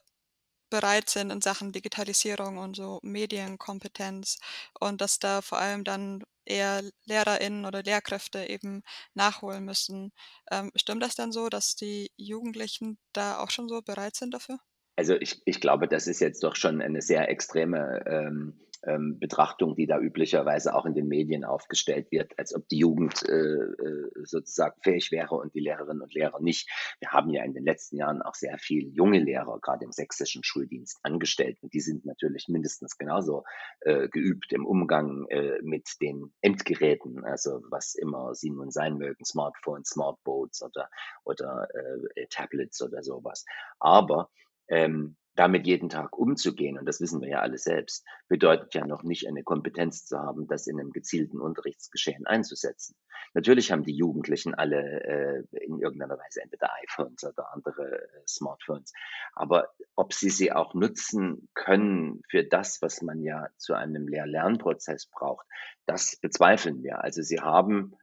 bereit 0.71 1.09
sind 1.11 1.31
in 1.31 1.41
Sachen 1.41 1.73
Digitalisierung 1.73 2.59
und 2.59 2.77
so 2.77 3.01
Medienkompetenz 3.03 4.39
und 4.81 5.01
dass 5.01 5.19
da 5.19 5.43
vor 5.43 5.59
allem 5.59 5.85
dann 5.85 6.23
eher 6.47 6.83
LehrerInnen 7.07 7.65
oder 7.67 7.83
Lehrkräfte 7.83 8.47
eben 8.49 8.83
nachholen 9.15 9.65
müssen. 9.65 10.13
Ähm, 10.51 10.71
stimmt 10.77 11.03
das 11.03 11.15
dann 11.15 11.33
so, 11.33 11.49
dass 11.49 11.77
die 11.77 12.11
Jugendlichen 12.17 12.99
da 13.13 13.39
auch 13.39 13.51
schon 13.51 13.69
so 13.69 13.83
bereit 13.83 14.17
sind 14.17 14.35
dafür? 14.35 14.59
Also 14.97 15.15
ich, 15.15 15.43
ich 15.45 15.61
glaube, 15.61 15.89
das 15.89 16.07
ist 16.07 16.21
jetzt 16.21 16.43
doch 16.45 16.57
schon 16.57 16.81
eine 16.81 17.03
sehr 17.03 17.29
extreme 17.29 18.05
ähm, 18.07 18.61
ähm, 18.87 19.19
Betrachtung, 19.19 19.75
die 19.77 19.87
da 19.87 19.99
üblicherweise 19.99 20.75
auch 20.75 20.87
in 20.87 20.95
den 20.95 21.09
Medien 21.09 21.45
aufgestellt 21.45 22.11
wird, 22.11 22.39
als 22.39 22.55
ob 22.55 22.69
die 22.69 22.79
Jugend 22.79 23.23
äh, 23.29 23.33
äh, 23.33 24.11
sozusagen 24.25 24.81
fähig 24.83 25.11
wäre 25.11 25.35
und 25.35 25.55
die 25.55 25.61
Lehrerinnen 25.61 26.03
und 26.03 26.15
Lehrer 26.15 26.41
nicht. 26.41 26.69
Wir 27.01 27.11
haben 27.11 27.31
ja 27.31 27.45
in 27.45 27.55
den 27.55 27.65
letzten 27.65 27.97
Jahren 27.97 28.23
auch 28.23 28.35
sehr 28.35 28.59
viel 28.59 28.89
junge 28.95 29.19
Lehrer, 29.19 29.59
gerade 29.61 29.85
im 29.85 29.93
sächsischen 29.93 30.45
Schuldienst, 30.45 30.99
angestellt 31.03 31.59
und 31.63 31.73
die 31.73 31.81
sind 31.81 32.05
natürlich 32.05 32.49
mindestens 32.49 32.99
genauso 32.99 33.45
äh, 33.81 34.09
geübt 34.09 34.53
im 34.53 34.67
Umgang 34.67 35.27
äh, 35.29 35.59
mit 35.63 35.89
den 36.01 36.33
Endgeräten, 36.41 37.25
also 37.25 37.63
was 37.71 37.95
immer 37.95 38.35
sie 38.35 38.51
nun 38.51 38.71
sein 38.71 38.97
mögen, 38.97 39.25
Smartphones, 39.25 39.89
Smartboards 39.89 40.63
oder, 40.63 40.89
oder 41.25 41.69
äh, 42.15 42.27
Tablets 42.29 42.83
oder 42.83 43.03
sowas. 43.03 43.45
Aber 43.79 44.31
ähm, 44.69 45.17
damit 45.37 45.67
jeden 45.67 45.89
Tag 45.89 46.17
umzugehen, 46.17 46.79
und 46.79 46.87
das 46.87 47.01
wissen 47.01 47.21
wir 47.21 47.29
ja 47.29 47.41
alle 47.41 47.59
selbst, 47.59 48.07
bedeutet 48.29 48.75
ja 48.75 48.87
noch 48.87 49.03
nicht 49.03 49.27
eine 49.27 49.43
Kompetenz 49.43 50.07
zu 50.07 50.19
haben, 50.19 50.47
das 50.47 50.67
in 50.67 50.79
einem 50.79 50.93
gezielten 50.93 51.41
Unterrichtsgeschehen 51.41 52.27
einzusetzen. 52.27 52.95
Natürlich 53.33 53.73
haben 53.73 53.83
die 53.83 53.97
Jugendlichen 53.97 54.55
alle 54.55 55.03
äh, 55.03 55.45
in 55.57 55.81
irgendeiner 55.81 56.19
Weise 56.19 56.41
entweder 56.43 56.71
iPhones 56.85 57.25
oder 57.25 57.53
andere 57.53 58.03
äh, 58.03 58.09
Smartphones, 58.29 58.93
aber 59.35 59.73
ob 59.97 60.13
sie 60.13 60.31
sie 60.31 60.53
auch 60.53 60.75
nutzen 60.75 61.49
können 61.55 62.23
für 62.29 62.45
das, 62.45 62.81
was 62.81 63.03
man 63.03 63.23
ja 63.23 63.49
zu 63.57 63.75
einem 63.75 64.07
Lehr-Lernprozess 64.07 65.07
braucht, 65.07 65.47
das 65.87 66.17
bezweifeln 66.17 66.83
wir. 66.85 67.03
Also 67.03 67.23
sie 67.23 67.41
haben, 67.41 67.97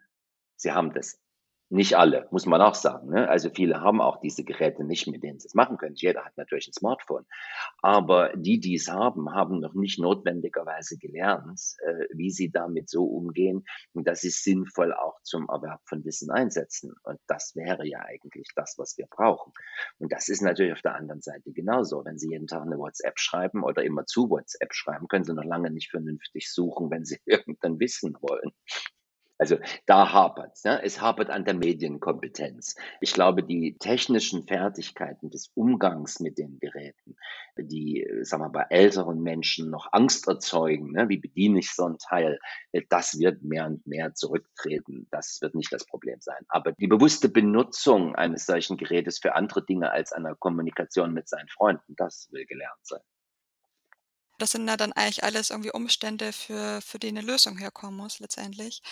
sie 0.57 0.73
haben 0.73 0.93
das 0.93 1.17
nicht 1.71 1.95
alle, 1.95 2.27
muss 2.31 2.45
man 2.45 2.61
auch 2.61 2.75
sagen. 2.75 3.09
Ne? 3.09 3.29
Also 3.29 3.49
viele 3.49 3.79
haben 3.79 4.01
auch 4.01 4.19
diese 4.19 4.43
Geräte 4.43 4.83
nicht, 4.83 5.07
mit 5.07 5.23
denen 5.23 5.39
sie 5.39 5.47
es 5.47 5.53
machen 5.53 5.77
können. 5.77 5.95
Jeder 5.95 6.25
hat 6.25 6.35
natürlich 6.35 6.67
ein 6.67 6.73
Smartphone. 6.73 7.25
Aber 7.81 8.33
die, 8.35 8.59
die 8.59 8.75
es 8.75 8.89
haben, 8.89 9.33
haben 9.33 9.59
noch 9.59 9.73
nicht 9.73 9.97
notwendigerweise 9.97 10.97
gelernt, 10.97 11.61
äh, 11.85 12.07
wie 12.13 12.29
sie 12.29 12.51
damit 12.51 12.89
so 12.89 13.05
umgehen 13.05 13.63
und 13.93 14.05
dass 14.05 14.21
sie 14.21 14.27
es 14.27 14.43
sinnvoll 14.43 14.93
auch 14.93 15.21
zum 15.23 15.47
Erwerb 15.47 15.79
von 15.85 16.03
Wissen 16.03 16.29
einsetzen. 16.29 16.93
Und 17.03 17.19
das 17.27 17.55
wäre 17.55 17.87
ja 17.87 17.99
eigentlich 17.99 18.49
das, 18.53 18.75
was 18.77 18.97
wir 18.97 19.07
brauchen. 19.09 19.53
Und 19.97 20.11
das 20.11 20.27
ist 20.27 20.41
natürlich 20.41 20.73
auf 20.73 20.81
der 20.81 20.95
anderen 20.95 21.21
Seite 21.21 21.53
genauso. 21.53 22.03
Wenn 22.03 22.17
Sie 22.17 22.29
jeden 22.29 22.47
Tag 22.47 22.63
eine 22.63 22.77
WhatsApp 22.77 23.17
schreiben 23.17 23.63
oder 23.63 23.83
immer 23.83 24.05
zu 24.05 24.29
WhatsApp 24.29 24.73
schreiben, 24.73 25.07
können 25.07 25.23
Sie 25.23 25.33
noch 25.33 25.45
lange 25.45 25.71
nicht 25.71 25.89
vernünftig 25.89 26.51
suchen, 26.51 26.91
wenn 26.91 27.05
Sie 27.05 27.19
irgendein 27.25 27.79
Wissen 27.79 28.17
wollen. 28.19 28.51
Also 29.41 29.57
da 29.87 30.13
hapert 30.13 30.53
es. 30.53 30.63
Ne? 30.65 30.83
Es 30.83 31.01
hapert 31.01 31.31
an 31.31 31.45
der 31.45 31.55
Medienkompetenz. 31.55 32.75
Ich 32.99 33.11
glaube, 33.11 33.41
die 33.41 33.75
technischen 33.79 34.45
Fertigkeiten 34.45 35.31
des 35.31 35.47
Umgangs 35.55 36.19
mit 36.19 36.37
den 36.37 36.59
Geräten, 36.59 37.15
die, 37.57 38.07
sagen 38.21 38.43
wir, 38.43 38.49
bei 38.49 38.67
älteren 38.69 39.23
Menschen 39.23 39.71
noch 39.71 39.93
Angst 39.93 40.27
erzeugen, 40.27 40.91
ne? 40.91 41.09
wie 41.09 41.17
bediene 41.17 41.57
ich 41.57 41.71
so 41.71 41.85
ein 41.85 41.97
Teil, 41.97 42.39
das 42.89 43.17
wird 43.17 43.41
mehr 43.41 43.65
und 43.65 43.87
mehr 43.87 44.13
zurücktreten. 44.13 45.07
Das 45.09 45.39
wird 45.41 45.55
nicht 45.55 45.73
das 45.73 45.87
Problem 45.87 46.21
sein. 46.21 46.45
Aber 46.47 46.73
die 46.73 46.85
bewusste 46.85 47.27
Benutzung 47.27 48.15
eines 48.15 48.45
solchen 48.45 48.77
Gerätes 48.77 49.17
für 49.17 49.33
andere 49.33 49.65
Dinge 49.65 49.89
als 49.89 50.11
einer 50.11 50.35
Kommunikation 50.35 51.15
mit 51.15 51.27
seinen 51.27 51.47
Freunden, 51.47 51.95
das 51.95 52.27
will 52.31 52.45
gelernt 52.45 52.85
sein. 52.85 53.01
Das 54.37 54.51
sind 54.51 54.67
ja 54.67 54.77
dann 54.77 54.93
eigentlich 54.93 55.23
alles 55.23 55.49
irgendwie 55.49 55.71
Umstände, 55.71 56.31
für, 56.31 56.79
für 56.81 56.99
die 56.99 57.07
eine 57.07 57.21
Lösung 57.21 57.57
herkommen 57.57 57.97
muss 57.97 58.19
letztendlich. 58.19 58.83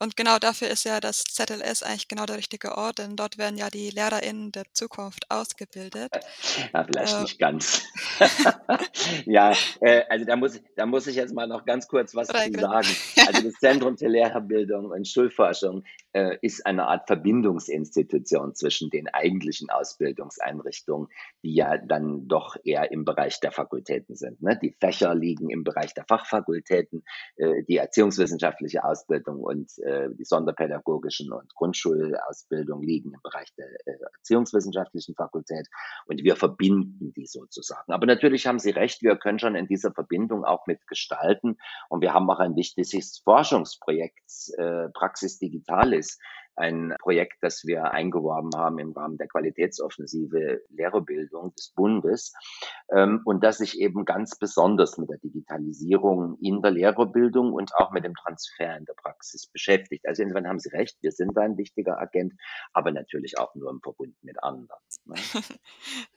Und 0.00 0.16
genau 0.16 0.38
dafür 0.38 0.68
ist 0.68 0.84
ja 0.84 1.00
das 1.00 1.24
ZLS 1.24 1.82
eigentlich 1.82 2.06
genau 2.06 2.24
der 2.24 2.36
richtige 2.36 2.76
Ort, 2.76 2.98
denn 2.98 3.16
dort 3.16 3.36
werden 3.36 3.58
ja 3.58 3.68
die 3.68 3.90
LehrerInnen 3.90 4.52
der 4.52 4.64
Zukunft 4.72 5.30
ausgebildet. 5.30 6.12
Ja, 6.72 6.84
vielleicht 6.84 7.14
äh, 7.14 7.20
nicht 7.22 7.38
ganz. 7.38 7.82
ja, 9.26 9.52
äh, 9.80 10.02
also 10.08 10.24
da 10.24 10.36
muss, 10.36 10.60
da 10.76 10.86
muss 10.86 11.06
ich 11.06 11.16
jetzt 11.16 11.32
mal 11.34 11.46
noch 11.46 11.64
ganz 11.64 11.88
kurz 11.88 12.14
was 12.14 12.28
zu 12.28 12.34
sagen. 12.34 12.64
Also 12.64 13.42
das 13.42 13.54
Zentrum 13.60 13.96
für 13.96 14.08
Lehrerbildung 14.08 14.90
und 14.90 15.06
Schulforschung 15.06 15.84
ist 16.40 16.64
eine 16.66 16.88
Art 16.88 17.06
Verbindungsinstitution 17.06 18.54
zwischen 18.54 18.90
den 18.90 19.08
eigentlichen 19.08 19.70
Ausbildungseinrichtungen, 19.70 21.08
die 21.42 21.54
ja 21.54 21.78
dann 21.78 22.28
doch 22.28 22.56
eher 22.64 22.90
im 22.90 23.04
Bereich 23.04 23.40
der 23.40 23.52
Fakultäten 23.52 24.14
sind. 24.14 24.42
Ne? 24.42 24.58
Die 24.60 24.74
Fächer 24.80 25.14
liegen 25.14 25.50
im 25.50 25.64
Bereich 25.64 25.94
der 25.94 26.04
Fachfakultäten, 26.04 27.04
äh, 27.36 27.62
die 27.64 27.76
erziehungswissenschaftliche 27.76 28.84
Ausbildung 28.84 29.40
und 29.40 29.78
äh, 29.78 30.08
die 30.12 30.24
sonderpädagogischen 30.24 31.32
und 31.32 31.54
Grundschulausbildung 31.54 32.82
liegen 32.82 33.12
im 33.12 33.20
Bereich 33.22 33.52
der 33.56 33.66
äh, 33.86 33.98
Erziehungswissenschaftlichen 34.16 35.14
Fakultät 35.14 35.66
und 36.06 36.22
wir 36.22 36.36
verbinden 36.36 37.12
die 37.14 37.26
sozusagen. 37.26 37.92
Aber 37.92 38.06
natürlich 38.06 38.46
haben 38.46 38.58
Sie 38.58 38.70
recht, 38.70 39.02
wir 39.02 39.16
können 39.16 39.38
schon 39.38 39.54
in 39.54 39.66
dieser 39.66 39.92
Verbindung 39.92 40.44
auch 40.44 40.66
mitgestalten 40.66 41.58
und 41.88 42.00
wir 42.00 42.14
haben 42.14 42.30
auch 42.30 42.40
ein 42.40 42.56
wichtiges 42.56 43.18
Forschungsprojekt 43.24 44.52
äh, 44.56 44.88
Praxis 44.90 45.38
Digitalis 45.98 46.16
ein 46.58 46.94
Projekt, 47.00 47.38
das 47.40 47.64
wir 47.64 47.92
eingeworben 47.92 48.50
haben 48.56 48.78
im 48.78 48.92
Rahmen 48.92 49.16
der 49.18 49.28
Qualitätsoffensive 49.28 50.62
Lehrerbildung 50.70 51.54
des 51.54 51.72
Bundes 51.74 52.32
ähm, 52.92 53.22
und 53.24 53.44
das 53.44 53.58
sich 53.58 53.78
eben 53.78 54.04
ganz 54.04 54.38
besonders 54.38 54.98
mit 54.98 55.10
der 55.10 55.18
Digitalisierung 55.18 56.36
in 56.40 56.62
der 56.62 56.70
Lehrerbildung 56.70 57.52
und 57.52 57.74
auch 57.76 57.92
mit 57.92 58.04
dem 58.04 58.14
Transfer 58.14 58.76
in 58.76 58.84
der 58.84 58.94
Praxis 58.94 59.46
beschäftigt. 59.46 60.06
Also 60.06 60.22
insofern 60.22 60.48
haben 60.48 60.58
Sie 60.58 60.70
recht, 60.70 60.96
wir 61.00 61.12
sind 61.12 61.36
ein 61.38 61.56
wichtiger 61.56 61.98
Agent, 61.98 62.34
aber 62.72 62.90
natürlich 62.90 63.38
auch 63.38 63.54
nur 63.54 63.70
im 63.70 63.80
Verbund 63.80 64.14
mit 64.22 64.42
anderen. 64.42 64.80
Ne? 65.04 65.14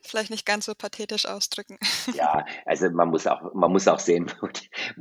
Vielleicht 0.01 0.31
nicht 0.31 0.45
ganz 0.45 0.65
so 0.65 0.73
pathetisch 0.75 1.25
ausdrücken. 1.25 1.77
ja, 2.13 2.45
also 2.65 2.89
man 2.89 3.09
muss 3.09 3.27
auch, 3.27 3.53
man 3.53 3.71
muss 3.71 3.87
auch 3.87 3.99
sehen, 3.99 4.31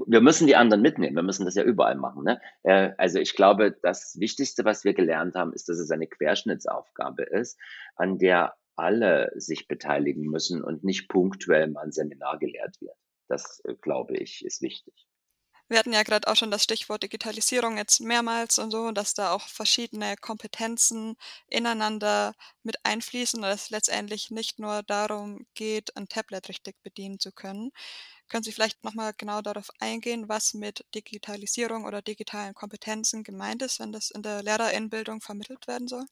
wir 0.06 0.20
müssen 0.20 0.46
die 0.46 0.56
anderen 0.56 0.82
mitnehmen, 0.82 1.16
wir 1.16 1.22
müssen 1.22 1.44
das 1.44 1.54
ja 1.54 1.62
überall 1.62 1.96
machen. 1.96 2.24
Ne? 2.24 2.40
Äh, 2.62 2.90
also 2.98 3.18
ich 3.18 3.34
glaube, 3.34 3.76
das 3.82 4.16
Wichtigste, 4.18 4.64
was 4.64 4.84
wir 4.84 4.94
gelernt 4.94 5.29
gelernt 5.30 5.36
haben, 5.36 5.52
ist, 5.52 5.68
dass 5.68 5.78
es 5.78 5.90
eine 5.90 6.06
Querschnittsaufgabe 6.06 7.22
ist, 7.22 7.58
an 7.96 8.18
der 8.18 8.54
alle 8.76 9.30
sich 9.36 9.68
beteiligen 9.68 10.22
müssen 10.22 10.62
und 10.62 10.84
nicht 10.84 11.08
punktuell 11.08 11.68
mal 11.68 11.84
ein 11.84 11.92
Seminar 11.92 12.38
gelehrt 12.38 12.80
wird. 12.80 12.96
Das, 13.28 13.60
äh, 13.64 13.74
glaube 13.74 14.16
ich, 14.16 14.44
ist 14.44 14.62
wichtig. 14.62 15.06
Wir 15.70 15.78
hatten 15.78 15.92
ja 15.92 16.02
gerade 16.02 16.26
auch 16.26 16.34
schon 16.34 16.50
das 16.50 16.64
Stichwort 16.64 17.04
Digitalisierung 17.04 17.76
jetzt 17.76 18.00
mehrmals 18.00 18.58
und 18.58 18.72
so, 18.72 18.90
dass 18.90 19.14
da 19.14 19.30
auch 19.30 19.46
verschiedene 19.46 20.16
Kompetenzen 20.20 21.14
ineinander 21.46 22.34
mit 22.64 22.84
einfließen 22.84 23.38
und 23.38 23.48
es 23.48 23.70
letztendlich 23.70 24.32
nicht 24.32 24.58
nur 24.58 24.82
darum 24.82 25.46
geht, 25.54 25.96
ein 25.96 26.08
Tablet 26.08 26.48
richtig 26.48 26.74
bedienen 26.82 27.20
zu 27.20 27.30
können. 27.30 27.70
Können 28.28 28.42
Sie 28.42 28.50
vielleicht 28.50 28.82
nochmal 28.82 29.12
genau 29.16 29.42
darauf 29.42 29.70
eingehen, 29.78 30.28
was 30.28 30.54
mit 30.54 30.84
Digitalisierung 30.92 31.84
oder 31.84 32.02
digitalen 32.02 32.54
Kompetenzen 32.54 33.22
gemeint 33.22 33.62
ist, 33.62 33.78
wenn 33.78 33.92
das 33.92 34.10
in 34.10 34.22
der 34.22 34.42
Lehrerinnenbildung 34.42 35.20
vermittelt 35.20 35.68
werden 35.68 35.86
soll? 35.86 36.04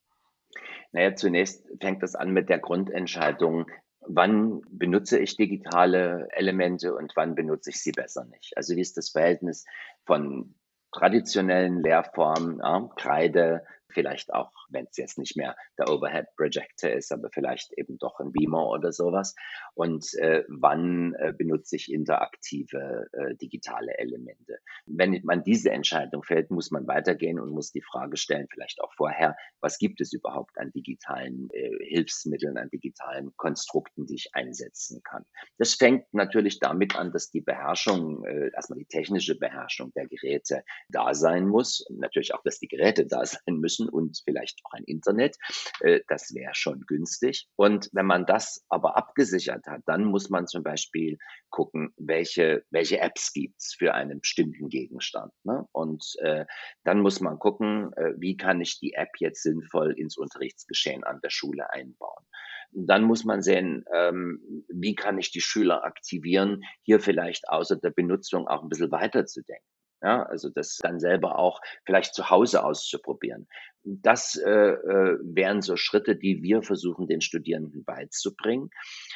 Naja, 0.93 1.17
zunächst 1.17 1.65
fängt 1.81 2.05
das 2.05 2.15
an 2.15 2.31
mit 2.31 2.49
der 2.49 2.61
Grundentscheidung, 2.61 3.67
wann 4.01 4.63
benutze 4.71 5.19
ich 5.19 5.37
digitale 5.37 6.29
Elemente 6.33 6.95
und 6.95 7.13
wann 7.17 7.35
benutze 7.35 7.71
ich 7.71 7.83
sie 7.83 7.93
besser 7.93 8.25
nicht. 8.25 8.57
Also 8.57 8.77
wie 8.77 8.81
ist 8.81 8.97
das 8.97 9.11
Verhältnis 9.11 9.65
von 10.05 10.55
traditionellen 10.93 11.83
Lehrformen, 11.83 12.59
ja, 12.59 12.89
Kreide, 12.97 13.65
vielleicht 13.93 14.33
auch, 14.33 14.51
wenn 14.69 14.87
es 14.91 14.97
jetzt 14.97 15.19
nicht 15.19 15.37
mehr 15.37 15.57
der 15.79 15.89
Overhead 15.89 16.27
Projector 16.37 16.91
ist, 16.91 17.13
aber 17.13 17.31
vielleicht 17.31 17.73
eben 17.73 17.99
doch 17.99 18.21
ein 18.21 18.33
Beamer 18.33 18.69
oder 18.69 18.93
sowas. 18.93 19.35
Und 19.75 20.15
äh, 20.15 20.45
wann 20.49 21.15
äh, 21.15 21.33
benutze 21.37 21.77
ich 21.77 21.93
interaktive 21.93 23.09
äh, 23.13 23.35
digitale 23.37 23.97
Elemente? 23.99 24.59
Wenn 24.87 25.21
man 25.25 25.43
diese 25.43 25.71
Entscheidung 25.71 26.23
fällt, 26.23 26.51
muss 26.51 26.71
man 26.71 26.87
weitergehen 26.87 27.41
und 27.41 27.51
muss 27.51 27.73
die 27.73 27.83
Frage 27.83 28.17
stellen, 28.17 28.49
vielleicht 28.51 28.81
auch 28.81 28.93
vorher, 28.95 29.37
was 29.61 29.79
gibt 29.79 30.01
es 30.01 30.13
überhaupt 30.13 30.59
an 30.59 30.73
digitalen 30.73 31.49
äh, 31.53 31.71
Hilfsmitteln, 31.85 32.59
an 32.59 32.71
digitalen 32.71 33.35
Konstrukten, 33.37 34.07
die 34.07 34.17
ich 34.17 34.35
einsetzen 34.35 35.03
kann? 35.03 35.25
Das 35.59 35.75
fängt 35.75 36.13
natürlich 36.13 36.59
damit 36.59 36.97
an, 36.97 37.13
dass 37.13 37.31
die 37.31 37.41
Beherrschung, 37.41 38.25
äh, 38.25 38.51
erstmal 38.55 38.79
die 38.79 38.87
technische 38.87 39.37
Beherrschung 39.37 39.93
der 39.95 40.07
Geräte 40.07 40.65
da 40.89 41.15
sein 41.15 41.47
muss. 41.47 41.87
Natürlich 41.91 42.35
auch, 42.35 42.43
dass 42.43 42.59
die 42.59 42.69
Geräte 42.69 43.07
da 43.07 43.25
sein 43.27 43.57
müssen 43.57 43.78
müssen 43.79 43.89
und 43.89 44.21
vielleicht 44.25 44.61
auch 44.65 44.73
ein 44.73 44.85
Internet. 44.85 45.37
Äh, 45.81 46.01
das 46.09 46.35
wäre 46.35 46.55
schon 46.55 46.85
günstig. 46.87 47.49
Und 47.57 47.89
wenn 47.93 48.07
man 48.07 48.27
das 48.27 48.65
aber 48.69 48.97
abgesichert 48.97 49.67
hat, 49.67 49.83
dann 49.87 50.05
muss 50.05 50.31
man 50.31 50.47
zum 50.47 50.63
Beispiel 50.63 51.19
gucken, 51.51 51.93
welche, 51.97 52.65
welche 52.71 53.01
Apps 53.01 53.33
gibt's 53.33 53.75
für 53.75 53.95
einen 53.95 54.21
bestimmten 54.21 54.69
Gegenstand. 54.69 55.33
Ne? 55.45 55.67
Und 55.73 56.05
äh, 56.21 56.45
dann 56.85 57.01
muss 57.01 57.21
man 57.21 57.39
gucken, 57.39 57.93
äh, 57.95 58.15
wie 58.19 58.37
kann 58.37 58.61
ich 58.61 58.79
die 58.81 58.95
App 58.95 59.11
jetzt 59.19 59.43
sinnvoll 59.43 59.93
ins 59.99 60.17
Unterrichtsgeschehen 60.17 61.05
an 61.05 61.21
der 61.23 61.31
Schule 61.31 61.71
einbauen. 61.73 62.25
Dann 62.71 63.05
muss 63.05 63.25
man 63.25 63.41
sehen, 63.41 63.85
ähm, 63.95 64.65
wie 64.69 64.95
kann 64.95 65.19
ich 65.19 65.31
die 65.31 65.41
Schüler 65.41 65.85
aktivieren, 65.85 66.65
hier 66.83 67.01
vielleicht 67.01 67.49
außer 67.49 67.77
der 67.77 67.91
Benutzung 67.91 68.47
auch 68.47 68.63
ein 68.63 68.69
bisschen 68.69 68.91
weiterzudenken. 68.91 69.65
Ja, 70.01 70.23
also 70.23 70.49
das 70.49 70.77
dann 70.77 71.01
selber 71.01 71.39
auch 71.39 71.61
vielleicht 71.85 72.15
zu 72.15 72.31
Hause 72.31 72.65
auszuprobieren. 72.65 73.49
Das 73.83 74.37
äh, 74.37 74.51
äh, 74.51 75.19
wären 75.23 75.61
so 75.61 75.77
Schritte, 75.77 76.15
die 76.15 76.43
wir 76.43 76.63
versuchen, 76.63 77.09
den 77.09 77.21
Studierenden 77.21 77.85
beizubringen 77.85 78.71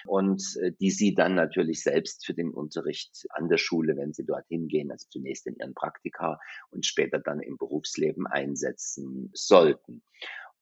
und 0.07 0.43
äh, 0.61 0.73
die 0.81 0.91
sie 0.91 1.15
dann 1.15 1.35
natürlich 1.35 1.83
selbst 1.83 2.27
für 2.27 2.35
den 2.35 2.51
Unterricht 2.51 3.27
an 3.31 3.49
der 3.49 3.59
Schule, 3.59 3.97
wenn 3.97 4.13
sie 4.13 4.25
dorthin 4.25 4.67
gehen, 4.67 4.91
also 4.91 5.07
zunächst 5.09 5.47
in 5.47 5.57
ihren 5.57 5.75
Praktika 5.75 6.41
und 6.71 6.85
später 6.85 7.21
dann 7.21 7.41
im 7.41 7.59
Berufsleben 7.59 8.27
einsetzen 8.27 9.31
sollten. 9.35 10.03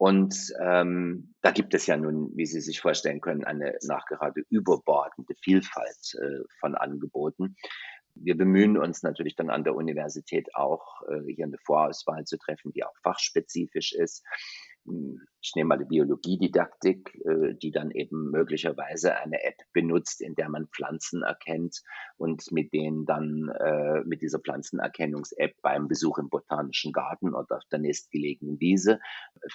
Und 0.00 0.34
ähm, 0.58 1.34
da 1.42 1.50
gibt 1.50 1.74
es 1.74 1.86
ja 1.86 1.94
nun, 1.98 2.34
wie 2.34 2.46
Sie 2.46 2.62
sich 2.62 2.80
vorstellen 2.80 3.20
können, 3.20 3.44
eine 3.44 3.76
nachgerade 3.82 4.42
überbordende 4.48 5.34
Vielfalt 5.42 6.14
äh, 6.14 6.42
von 6.58 6.74
Angeboten. 6.74 7.54
Wir 8.14 8.36
bemühen 8.36 8.76
uns 8.76 9.02
natürlich 9.02 9.36
dann 9.36 9.50
an 9.50 9.64
der 9.64 9.74
Universität 9.74 10.54
auch, 10.54 11.02
äh, 11.08 11.32
hier 11.32 11.46
eine 11.46 11.58
Vorauswahl 11.58 12.24
zu 12.24 12.38
treffen, 12.38 12.72
die 12.72 12.84
auch 12.84 12.96
fachspezifisch 13.02 13.92
ist. 13.92 14.24
Hm, 14.86 15.20
ich 15.40 15.52
nehme 15.54 15.68
mal 15.68 15.78
die 15.78 15.84
Biologiedidaktik, 15.84 17.14
äh, 17.24 17.54
die 17.54 17.70
dann 17.70 17.90
eben 17.90 18.30
möglicherweise 18.30 19.16
eine 19.16 19.42
App 19.42 19.56
benutzt, 19.72 20.20
in 20.20 20.34
der 20.34 20.48
man 20.48 20.68
Pflanzen 20.68 21.22
erkennt 21.22 21.82
und 22.16 22.50
mit 22.52 22.72
denen 22.72 23.06
dann 23.06 23.48
äh, 23.48 24.02
mit 24.04 24.22
dieser 24.22 24.40
Pflanzenerkennungs-App 24.40 25.54
beim 25.62 25.88
Besuch 25.88 26.18
im 26.18 26.28
botanischen 26.28 26.92
Garten 26.92 27.34
oder 27.34 27.56
auf 27.56 27.64
der 27.70 27.78
nächstgelegenen 27.78 28.60
Wiese 28.60 29.00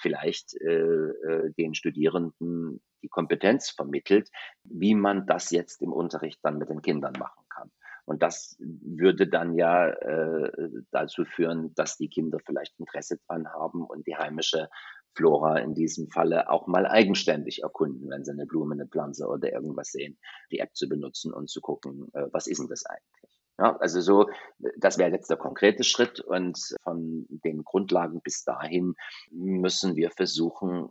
vielleicht 0.00 0.54
den 0.58 1.74
Studierenden 1.74 2.80
die 3.02 3.08
Kompetenz 3.08 3.70
vermittelt, 3.70 4.30
wie 4.64 4.94
man 4.94 5.26
das 5.26 5.50
jetzt 5.50 5.80
im 5.82 5.92
Unterricht 5.92 6.40
dann 6.42 6.58
mit 6.58 6.70
den 6.70 6.82
Kindern 6.82 7.14
machen 7.18 7.44
kann. 7.48 7.70
Und 8.06 8.22
das 8.22 8.56
würde 8.60 9.26
dann 9.26 9.54
ja 9.54 9.88
äh, 9.88 10.70
dazu 10.90 11.24
führen, 11.24 11.74
dass 11.74 11.96
die 11.96 12.08
Kinder 12.08 12.38
vielleicht 12.44 12.78
Interesse 12.78 13.18
dran 13.26 13.48
haben 13.48 13.84
und 13.84 14.06
die 14.06 14.16
heimische 14.16 14.68
Flora 15.16 15.58
in 15.58 15.74
diesem 15.74 16.08
Falle 16.08 16.48
auch 16.50 16.66
mal 16.66 16.86
eigenständig 16.86 17.62
erkunden, 17.62 18.08
wenn 18.10 18.24
sie 18.24 18.32
eine 18.32 18.46
Blume, 18.46 18.74
eine 18.74 18.86
Pflanze 18.86 19.26
oder 19.26 19.52
irgendwas 19.52 19.88
sehen, 19.88 20.18
die 20.52 20.60
App 20.60 20.74
zu 20.74 20.88
benutzen 20.88 21.32
und 21.32 21.50
zu 21.50 21.60
gucken, 21.60 22.08
äh, 22.14 22.26
was 22.32 22.46
ist 22.46 22.60
denn 22.60 22.68
das 22.68 22.86
eigentlich? 22.86 23.40
Ja, 23.58 23.76
also 23.78 24.00
so, 24.02 24.28
das 24.76 24.98
wäre 24.98 25.10
jetzt 25.10 25.30
der 25.30 25.38
konkrete 25.38 25.82
Schritt 25.82 26.20
und 26.20 26.58
von 26.82 27.26
den 27.28 27.64
Grundlagen 27.64 28.20
bis 28.20 28.44
dahin 28.44 28.94
müssen 29.30 29.96
wir 29.96 30.10
versuchen, 30.10 30.90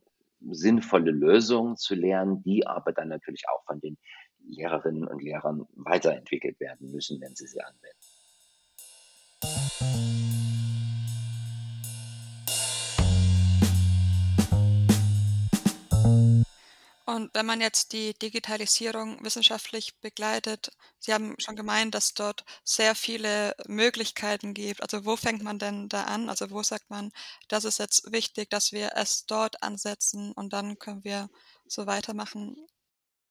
sinnvolle 0.49 1.11
Lösungen 1.11 1.77
zu 1.77 1.93
lernen, 1.95 2.41
die 2.43 2.65
aber 2.65 2.91
dann 2.91 3.09
natürlich 3.09 3.43
auch 3.49 3.63
von 3.65 3.79
den 3.79 3.97
Lehrerinnen 4.47 5.07
und 5.07 5.21
Lehrern 5.21 5.67
weiterentwickelt 5.75 6.59
werden 6.59 6.91
müssen, 6.91 7.19
wenn 7.21 7.35
sie 7.35 7.47
sie 7.47 7.61
anwenden. 7.61 8.05
Und 17.15 17.33
wenn 17.33 17.45
man 17.45 17.61
jetzt 17.61 17.93
die 17.93 18.13
Digitalisierung 18.13 19.23
wissenschaftlich 19.23 19.95
begleitet, 20.01 20.71
Sie 20.99 21.13
haben 21.13 21.35
schon 21.37 21.55
gemeint, 21.55 21.95
dass 21.95 22.13
dort 22.13 22.43
sehr 22.63 22.93
viele 22.93 23.55
Möglichkeiten 23.67 24.53
gibt. 24.53 24.81
Also 24.81 25.05
wo 25.05 25.15
fängt 25.15 25.41
man 25.43 25.57
denn 25.57 25.87
da 25.87 26.03
an? 26.03 26.29
Also 26.29 26.49
wo 26.51 26.61
sagt 26.63 26.89
man, 26.89 27.11
das 27.47 27.63
ist 27.63 27.79
jetzt 27.79 28.11
wichtig, 28.11 28.49
dass 28.49 28.71
wir 28.73 28.93
es 28.95 29.25
dort 29.27 29.63
ansetzen 29.63 30.33
und 30.33 30.51
dann 30.51 30.77
können 30.77 31.03
wir 31.03 31.29
so 31.67 31.85
weitermachen? 31.85 32.57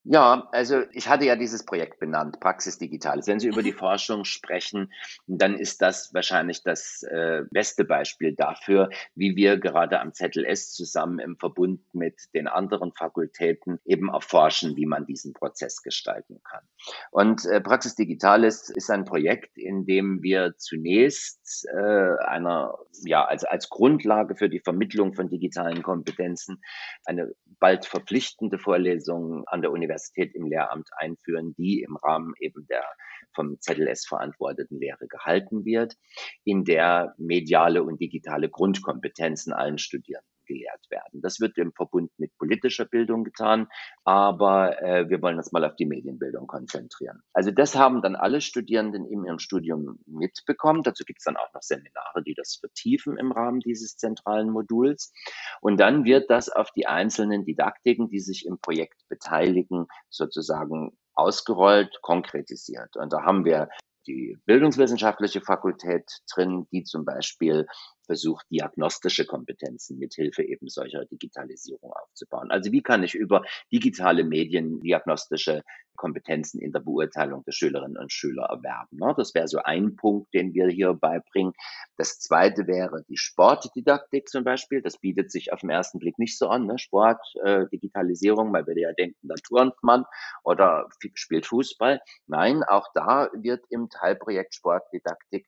Ja, 0.06 0.48
also 0.52 0.82
ich 0.92 1.08
hatte 1.08 1.24
ja 1.24 1.34
dieses 1.34 1.64
Projekt 1.64 1.98
benannt, 1.98 2.38
Praxis 2.38 2.76
Digitales. 2.76 3.26
Wenn 3.26 3.40
Sie 3.40 3.48
über 3.48 3.62
die 3.62 3.72
mhm. 3.72 3.78
Forschung 3.78 4.24
sprechen, 4.26 4.92
dann 5.26 5.54
ist 5.54 5.80
das 5.80 6.12
wahrscheinlich 6.12 6.62
das 6.62 7.02
äh, 7.04 7.44
beste 7.50 7.86
Beispiel 7.86 8.34
dafür, 8.34 8.90
wie 9.14 9.34
wir 9.34 9.56
gerade 9.56 10.00
am 10.00 10.12
ZLS 10.12 10.74
zusammen 10.74 11.20
im 11.20 11.38
Verbund 11.38 11.80
mit 11.94 12.20
den 12.34 12.48
anderen 12.48 12.92
Fakultäten 12.92 13.80
eben 13.86 14.10
erforschen, 14.10 14.76
wie 14.76 14.84
man 14.84 15.06
diesen 15.06 15.32
Prozess 15.32 15.82
gestalten 15.82 16.42
kann. 16.44 16.64
Und 17.10 17.46
äh, 17.46 17.62
Praxis 17.62 17.94
Digitales 17.94 18.68
ist 18.68 18.90
ein 18.90 19.06
Projekt, 19.06 19.56
in 19.56 19.86
dem 19.86 20.22
wir 20.22 20.54
zunächst 20.58 21.66
äh, 21.72 22.16
einer, 22.26 22.74
ja, 23.06 23.24
also 23.24 23.46
als 23.46 23.70
Grundlage 23.70 24.36
für 24.36 24.50
die 24.50 24.60
Vermittlung 24.60 25.14
von 25.14 25.30
digitalen 25.30 25.82
Kompetenzen 25.82 26.60
eine 27.06 27.32
bald 27.58 27.86
verpflichtende 27.86 28.58
Vorlesung 28.58 29.44
an 29.46 29.62
der 29.62 29.70
Universität 29.70 29.93
im 30.34 30.46
Lehramt 30.46 30.88
einführen, 30.96 31.54
die 31.56 31.82
im 31.82 31.96
Rahmen 31.96 32.34
eben 32.40 32.66
der 32.66 32.84
vom 33.32 33.60
ZLS 33.60 34.06
verantworteten 34.06 34.78
Lehre 34.78 35.06
gehalten 35.08 35.64
wird, 35.64 35.96
in 36.44 36.64
der 36.64 37.14
mediale 37.18 37.82
und 37.82 38.00
digitale 38.00 38.48
Grundkompetenzen 38.48 39.52
allen 39.52 39.78
Studierenden 39.78 40.33
gelehrt 40.46 40.90
werden. 40.90 41.20
Das 41.22 41.40
wird 41.40 41.56
im 41.58 41.72
Verbund 41.72 42.10
mit 42.18 42.36
politischer 42.38 42.84
Bildung 42.84 43.24
getan, 43.24 43.68
aber 44.04 44.80
äh, 44.82 45.08
wir 45.08 45.22
wollen 45.22 45.36
uns 45.36 45.52
mal 45.52 45.64
auf 45.64 45.76
die 45.76 45.86
Medienbildung 45.86 46.46
konzentrieren. 46.46 47.22
Also 47.32 47.50
das 47.50 47.74
haben 47.74 48.02
dann 48.02 48.16
alle 48.16 48.40
Studierenden 48.40 49.06
in 49.06 49.24
ihrem 49.24 49.38
Studium 49.38 49.98
mitbekommen. 50.06 50.82
Dazu 50.82 51.04
gibt 51.04 51.20
es 51.20 51.24
dann 51.24 51.36
auch 51.36 51.52
noch 51.52 51.62
Seminare, 51.62 52.22
die 52.24 52.34
das 52.34 52.56
vertiefen 52.56 53.16
im 53.16 53.32
Rahmen 53.32 53.60
dieses 53.60 53.96
zentralen 53.96 54.50
Moduls. 54.50 55.12
Und 55.60 55.78
dann 55.78 56.04
wird 56.04 56.30
das 56.30 56.48
auf 56.48 56.70
die 56.72 56.86
einzelnen 56.86 57.44
Didaktiken, 57.44 58.08
die 58.08 58.20
sich 58.20 58.46
im 58.46 58.58
Projekt 58.58 59.02
beteiligen, 59.08 59.86
sozusagen 60.10 60.96
ausgerollt, 61.14 62.00
konkretisiert. 62.02 62.96
Und 62.96 63.12
da 63.12 63.22
haben 63.22 63.44
wir 63.44 63.68
die 64.06 64.36
bildungswissenschaftliche 64.44 65.40
Fakultät 65.40 66.04
drin, 66.32 66.66
die 66.72 66.84
zum 66.84 67.04
Beispiel 67.04 67.66
versucht, 68.04 68.46
diagnostische 68.50 69.26
Kompetenzen 69.26 69.98
mithilfe 69.98 70.42
eben 70.42 70.68
solcher 70.68 71.04
Digitalisierung 71.04 71.92
aufzubauen. 71.92 72.50
Also 72.50 72.72
wie 72.72 72.82
kann 72.82 73.02
ich 73.02 73.14
über 73.14 73.42
digitale 73.72 74.24
Medien 74.24 74.80
diagnostische 74.80 75.62
Kompetenzen 75.96 76.60
in 76.60 76.72
der 76.72 76.80
Beurteilung 76.80 77.44
der 77.44 77.52
Schülerinnen 77.52 77.96
und 77.96 78.12
Schüler 78.12 78.44
erwerben? 78.44 78.98
Ne? 78.98 79.14
Das 79.16 79.34
wäre 79.34 79.48
so 79.48 79.58
ein 79.58 79.96
Punkt, 79.96 80.32
den 80.34 80.54
wir 80.54 80.68
hier 80.68 80.94
beibringen. 80.94 81.52
Das 81.96 82.18
zweite 82.18 82.66
wäre 82.66 83.04
die 83.08 83.16
Sportdidaktik 83.16 84.28
zum 84.28 84.44
Beispiel. 84.44 84.82
Das 84.82 84.98
bietet 84.98 85.30
sich 85.30 85.52
auf 85.52 85.60
den 85.60 85.70
ersten 85.70 85.98
Blick 85.98 86.18
nicht 86.18 86.38
so 86.38 86.48
an. 86.48 86.66
Ne? 86.66 86.78
Sport, 86.78 87.20
äh, 87.44 87.66
Digitalisierung, 87.72 88.52
weil 88.52 88.66
wir 88.66 88.78
ja 88.78 88.92
denken, 88.92 89.28
da 89.28 89.34
turnt 89.36 89.74
man 89.82 90.04
oder 90.42 90.88
spielt 91.14 91.46
Fußball. 91.46 92.00
Nein, 92.26 92.62
auch 92.64 92.88
da 92.94 93.30
wird 93.34 93.64
im 93.70 93.88
Teilprojekt 93.88 94.54
Sportdidaktik 94.54 95.46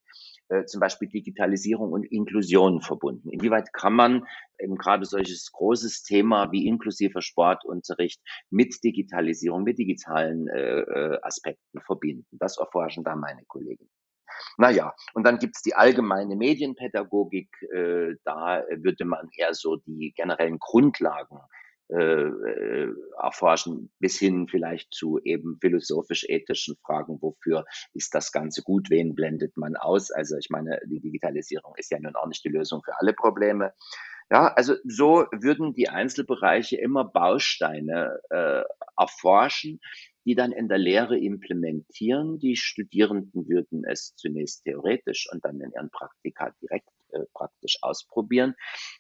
äh, 0.49 0.65
zum 0.65 0.81
Beispiel 0.81 1.09
Digitalisierung 1.09 1.93
und 1.93 2.05
Inklusion 2.05 2.81
verbunden. 2.81 3.31
Inwieweit 3.31 3.73
kann 3.73 3.95
man 3.95 4.27
eben 4.59 4.77
gerade 4.77 5.05
solches 5.05 5.51
großes 5.53 6.03
Thema 6.03 6.53
wie 6.53 6.67
inklusiver 6.67 7.21
Sportunterricht 7.21 8.21
mit 8.51 8.83
Digitalisierung, 8.85 9.65
mit 9.65 9.79
digitalen 9.79 10.49
äh, 10.49 10.81
äh 10.81 11.19
Aspekten 11.23 11.81
verbinden? 11.81 12.27
Das 12.39 12.59
erforschen 12.59 13.05
da 13.05 13.17
meine 13.17 13.45
Kollegen. 13.47 13.89
Naja, 14.59 14.95
und 15.15 15.25
dann 15.25 15.39
gibt's 15.39 15.63
die 15.63 15.75
allgemeine 15.75 16.37
Medienpädagogik. 16.37 17.49
Äh, 17.75 18.15
da 18.25 18.63
würde 18.71 19.05
man 19.05 19.29
eher 19.37 19.55
so 19.55 19.77
die 19.77 20.13
generellen 20.15 20.59
Grundlagen 20.59 21.39
äh, 21.89 21.97
äh, 21.97 22.95
erforschen, 23.23 23.93
bis 24.01 24.19
hin 24.19 24.49
vielleicht 24.49 24.93
zu 24.93 25.21
eben 25.23 25.59
philosophisch-ethischen 25.61 26.77
Fragen, 26.85 27.19
wofür 27.21 27.65
ist 27.95 28.15
das 28.15 28.33
Ganze 28.33 28.63
gut, 28.63 28.91
wen 28.91 29.15
blendet 29.15 29.57
man 29.57 29.77
aus? 29.77 30.11
Also 30.11 30.37
ich 30.37 30.51
meine, 30.51 30.81
die 30.87 31.01
Digitalisierung 31.01 31.75
ist 31.77 31.93
ja 31.93 32.01
nun 32.01 32.17
auch 32.17 32.27
nicht 32.27 32.45
die 32.45 32.49
Lösung 32.49 32.83
für 32.85 32.99
alle 32.99 33.13
Probleme. 33.13 33.73
Ja, 34.31 34.53
also 34.55 34.75
so 34.85 35.27
würden 35.31 35.75
die 35.75 35.89
Einzelbereiche 35.89 36.77
immer 36.77 37.05
Bausteine 37.05 38.19
äh, 38.31 38.65
erforschen, 38.97 39.81
die 40.25 40.35
dann 40.35 40.51
in 40.51 40.69
der 40.69 40.79
Lehre 40.79 41.17
implementieren. 41.17 42.41
Die 42.41 42.57
Studierenden 42.57 43.49
würden 43.49 43.85
es 43.85 44.17
zunächst 44.17 44.65
theoretisch 44.65 45.29
und 45.33 45.45
dann 45.45 45.61
in 45.61 45.71
ihren 45.71 45.91
Praktika 45.91 46.53
direkt 46.61 46.89
praktisch 47.33 47.79
ausprobieren, 47.83 48.55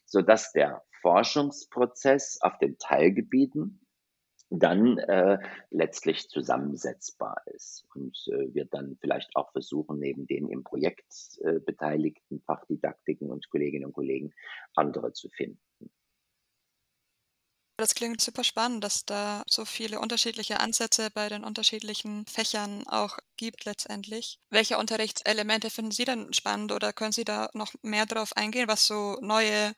so 0.04 0.22
dass 0.22 0.52
der 0.52 0.82
Forschungsprozess 1.02 2.38
auf 2.40 2.58
den 2.58 2.78
Teilgebieten 2.78 3.86
dann 4.50 4.98
äh, 4.98 5.38
letztlich 5.70 6.28
zusammensetzbar 6.28 7.42
ist 7.46 7.84
und 7.94 8.16
äh, 8.28 8.54
wir 8.54 8.64
dann 8.66 8.96
vielleicht 9.00 9.34
auch 9.34 9.50
versuchen, 9.50 9.98
neben 9.98 10.26
den 10.26 10.48
im 10.48 10.62
Projekt 10.62 11.38
äh, 11.40 11.58
beteiligten 11.58 12.40
Fachdidaktiken 12.42 13.30
und 13.30 13.48
Kolleginnen 13.50 13.86
und 13.86 13.92
Kollegen 13.92 14.32
andere 14.74 15.12
zu 15.12 15.28
finden. 15.30 15.60
Das 17.78 17.94
klingt 17.94 18.22
super 18.22 18.42
spannend, 18.42 18.84
dass 18.84 19.04
da 19.04 19.42
so 19.46 19.66
viele 19.66 20.00
unterschiedliche 20.00 20.60
Ansätze 20.60 21.10
bei 21.12 21.28
den 21.28 21.44
unterschiedlichen 21.44 22.24
Fächern 22.26 22.84
auch 22.86 23.18
gibt 23.36 23.64
letztendlich. 23.64 24.38
Welche 24.50 24.78
Unterrichtselemente 24.78 25.70
finden 25.70 25.90
Sie 25.90 26.04
denn 26.04 26.32
spannend 26.32 26.72
oder 26.72 26.92
können 26.92 27.12
Sie 27.12 27.24
da 27.24 27.50
noch 27.54 27.74
mehr 27.82 28.06
darauf 28.06 28.36
eingehen, 28.36 28.68
was 28.68 28.86
so 28.86 29.18
neue 29.20 29.72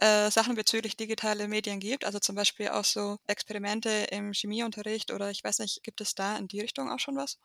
äh, 0.00 0.30
Sachen 0.30 0.54
bezüglich 0.54 0.96
digitale 0.96 1.48
Medien 1.48 1.80
gibt? 1.80 2.04
Also 2.04 2.18
zum 2.18 2.36
Beispiel 2.36 2.68
auch 2.68 2.84
so 2.84 3.18
Experimente 3.26 3.90
im 4.10 4.32
Chemieunterricht 4.32 5.12
oder 5.12 5.30
ich 5.30 5.44
weiß 5.44 5.60
nicht, 5.60 5.82
gibt 5.82 6.00
es 6.00 6.14
da 6.14 6.36
in 6.36 6.48
die 6.48 6.60
Richtung 6.60 6.90
auch 6.90 6.98
schon 6.98 7.16
was? 7.16 7.38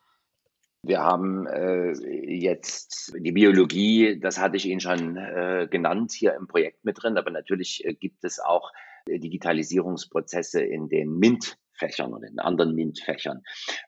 Wir 0.82 1.02
haben 1.02 1.46
äh, 1.46 1.92
jetzt 1.92 3.14
die 3.18 3.34
Biologie, 3.34 4.18
das 4.18 4.40
hatte 4.40 4.56
ich 4.56 4.66
Ihnen 4.66 4.80
schon 4.80 5.18
äh, 5.18 5.68
genannt, 5.70 6.14
hier 6.14 6.36
im 6.36 6.48
Projekt 6.48 6.86
mit 6.86 7.02
drin, 7.04 7.18
aber 7.18 7.32
natürlich 7.32 7.84
äh, 7.84 7.94
gibt 7.94 8.24
es 8.24 8.40
auch 8.40 8.72
Digitalisierungsprozesse 9.08 10.62
in 10.62 10.90
den 10.90 11.18
MINT-Fächern 11.18 12.14
und 12.14 12.24
in 12.24 12.40
anderen 12.40 12.76
MINT-Fächern. 12.76 13.42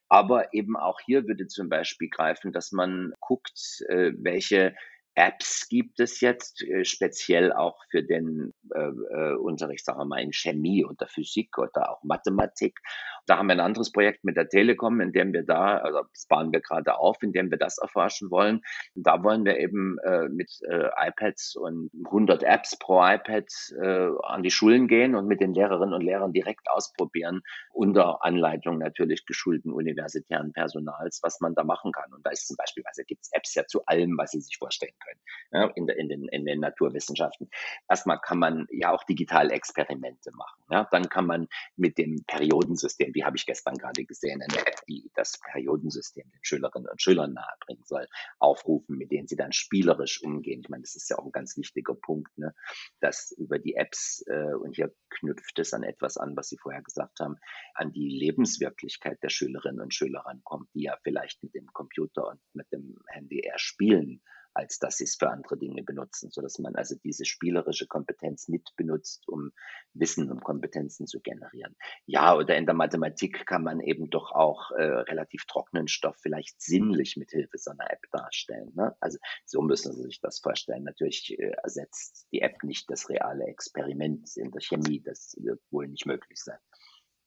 Aber 0.08 0.54
eben 0.54 0.76
auch 0.78 1.00
hier 1.06 1.28
würde 1.28 1.47
zum 1.47 1.69
Beispiel 1.69 2.10
greifen, 2.10 2.52
dass 2.52 2.71
man 2.71 3.13
guckt, 3.19 3.84
äh, 3.89 4.12
welche 4.17 4.76
Apps 5.15 5.67
gibt 5.67 6.00
es 6.00 6.21
jetzt, 6.21 6.63
äh, 6.63 6.86
speziell 6.86 7.52
auch 7.52 7.78
für 7.89 8.04
den 8.04 8.54
äh, 8.74 8.80
äh, 8.80 9.36
Unterricht, 9.36 9.84
sagen 9.84 10.00
wir 10.00 10.06
mal, 10.06 10.21
in 10.21 10.32
Chemie 10.32 10.86
oder 10.86 11.08
Physik 11.08 11.58
oder 11.58 11.91
auch 11.91 12.04
Mathematik. 12.04 12.80
Da 13.26 13.38
haben 13.38 13.48
wir 13.48 13.54
ein 13.54 13.60
anderes 13.60 13.92
Projekt 13.92 14.24
mit 14.24 14.38
der 14.38 14.50
Telekom, 14.50 15.02
in 15.02 15.12
dem 15.12 15.34
wir 15.34 15.44
da, 15.44 15.78
also 15.78 16.02
das 16.14 16.26
bauen 16.28 16.52
wir 16.52 16.62
gerade 16.62 16.98
auf, 16.98 17.22
in 17.22 17.32
dem 17.32 17.52
wir 17.52 17.58
das 17.58 17.78
erforschen 17.78 18.32
wollen. 18.32 18.62
Da 18.96 19.24
wollen 19.24 19.46
wir 19.46 19.58
eben 19.58 19.98
äh, 20.00 20.28
mit 20.30 20.52
äh, 20.70 20.90
iPads 20.98 21.56
und 21.56 21.92
100 22.06 22.44
Apps 22.44 22.78
pro 22.78 23.04
iPad 23.04 23.48
äh, 23.82 24.10
an 24.24 24.44
die 24.44 24.52
Schulen 24.52 24.88
gehen 24.88 25.16
und 25.16 25.28
mit 25.28 25.42
den 25.42 25.54
Lehrerinnen 25.54 25.94
und 25.94 26.02
Lehrern 26.02 26.34
direkt 26.34 26.70
ausprobieren, 26.70 27.42
unter 27.74 28.24
Anleitung 28.24 28.78
natürlich 28.78 29.26
geschulten 29.26 29.72
universitären 29.72 30.52
Personals, 30.54 31.20
was 31.24 31.40
man 31.40 31.56
da 31.56 31.64
machen 31.64 31.92
kann. 31.92 32.14
Und 32.14 32.26
da 32.26 32.32
ist 32.32 32.48
zum 32.48 32.58
Beispiel, 32.58 32.84
also 32.86 33.04
gibt 33.06 33.22
es 33.24 33.32
Apps 33.32 33.56
ja 33.56 33.66
zu 33.66 33.86
allem, 33.86 34.18
was 34.18 34.32
Sie 34.32 34.42
sich 34.42 34.58
vorstellen 34.58 34.94
können, 35.06 35.20
ja, 35.52 35.72
in, 35.76 35.88
der, 35.88 35.98
in, 35.98 36.10
den, 36.10 36.28
in 36.28 36.46
den 36.46 36.60
Naturwissenschaften. 36.60 37.50
Erstmal 37.90 38.20
kann 38.20 38.40
man 38.40 38.68
ja 38.72 38.92
auch 38.92 39.04
digital 39.04 39.52
Experimente 39.52 40.32
machen. 40.34 40.62
Ja. 40.70 40.88
Dann 40.92 41.10
kann 41.10 41.26
man 41.26 41.48
mit 41.76 41.98
dem 41.98 42.24
Periodensystem 42.28 43.11
die 43.13 43.24
habe 43.24 43.38
ich 43.38 43.45
gestern 43.45 43.78
gerade 43.78 44.06
gesehen, 44.06 44.41
eine 44.41 44.60
App, 44.60 44.86
die 44.88 45.12
das 45.15 45.39
Periodensystem 45.52 46.30
den 46.30 46.43
Schülerinnen 46.43 46.89
und 46.89 47.02
Schülern 47.02 47.34
nahebringen 47.34 47.84
soll, 47.86 48.08
aufrufen, 48.39 48.97
mit 48.97 49.12
denen 49.12 49.28
sie 49.28 49.36
dann 49.36 49.52
spielerisch 49.52 50.21
umgehen. 50.24 50.62
Ich 50.62 50.69
meine, 50.69 50.84
das 50.84 50.95
ist 50.95 51.10
ja 51.10 51.17
auch 51.17 51.26
ein 51.26 51.32
ganz 51.32 51.58
wichtiger 51.58 51.95
Punkt, 51.95 52.38
ne? 52.38 52.54
dass 53.00 53.32
über 53.32 53.60
die 53.60 53.76
Apps, 53.76 54.24
äh, 54.28 54.54
und 54.54 54.76
hier 54.76 54.93
knüpft 55.10 55.60
es 55.60 55.74
an 55.74 55.84
etwas 55.84 56.17
an, 56.17 56.36
was 56.36 56.50
Sie 56.50 56.58
vorher 56.58 56.82
gesagt 56.82 57.19
haben, 57.19 57.38
an 57.74 57.91
die 57.91 58.10
Lebenswirklichkeit 58.10 59.21
der 59.24 59.30
Schülerinnen 59.30 59.82
und 59.82 59.93
Schüler 59.93 60.21
rankommt, 60.21 60.69
die 60.74 60.84
ja 60.84 60.97
vielleicht 61.04 61.43
mit 61.43 61.54
dem 61.56 61.67
Computer 61.67 62.28
und 62.28 62.39
mit 62.54 62.71
dem 62.71 62.97
Handy 63.08 63.39
eher 63.39 63.60
spielen 63.60 64.21
als 64.54 64.80
dass 64.80 64.98
sie 64.98 65.06
es 65.06 65.16
für 65.16 65.30
andere 65.30 65.58
Dinge 65.58 65.84
benutzen, 65.84 66.30
so 66.32 66.42
dass 66.42 66.60
man 66.60 66.76
also 66.76 66.96
diese 67.04 67.26
spielerische 67.26 67.88
Kompetenz 67.88 68.48
mit 68.48 68.70
benutzt, 68.76 69.28
um 69.28 69.52
Wissen 69.94 70.30
und 70.32 70.44
Kompetenzen 70.44 71.08
zu 71.08 71.20
generieren. 71.22 71.76
Ja, 72.06 72.36
oder 72.36 72.58
in 72.58 72.66
der 72.66 72.76
Mathematik 72.76 73.46
kann 73.46 73.64
man 73.64 73.80
eben 73.80 74.10
doch 74.10 74.32
auch 74.32 74.72
äh, 74.72 74.84
relativ 74.84 75.46
trockenen 75.46 75.88
Stoff 75.88 76.18
vielleicht 76.22 76.62
sinnlich 76.62 77.18
mit 77.18 77.32
Hilfe 77.32 77.58
so 77.58 77.72
einer 77.72 77.92
App 77.92 78.04
darstellen. 78.12 78.72
Ne? 78.76 78.96
Also 79.00 79.18
so 79.46 79.62
müssen 79.62 79.94
Sie 79.94 80.04
sich 80.04 80.20
das 80.22 80.40
vorstellen. 80.40 80.84
Natürlich 80.84 81.38
äh, 81.38 81.52
ersetzt 81.64 82.28
die 82.32 82.42
App 82.42 82.64
nicht 82.64 82.90
das 82.90 83.10
reale 83.10 83.46
Experiment 83.46 84.36
in 84.38 84.52
der 84.52 84.62
Chemie. 84.62 85.02
Das 85.02 85.36
wird 85.40 85.62
wohl 85.72 85.88
nicht 85.88 86.06
möglich 86.06 86.42
sein. 86.42 86.60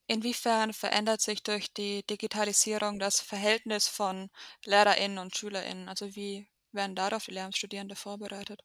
Inwiefern 0.06 0.74
verändert 0.74 1.22
sich 1.22 1.42
durch 1.42 1.72
die 1.72 2.04
Digitalisierung 2.06 2.98
das 2.98 3.20
Verhältnis 3.20 3.88
von 3.88 4.28
LehrerInnen 4.66 5.18
und 5.18 5.34
SchülerInnen? 5.34 5.88
Also 5.88 6.14
wie 6.14 6.46
werden 6.74 6.96
darauf 6.96 7.24
die 7.24 7.32
Lehramtsstudierende 7.32 7.96
vorbereitet? 7.96 8.62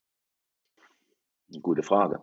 Gute 1.63 1.81
Frage. 1.81 2.21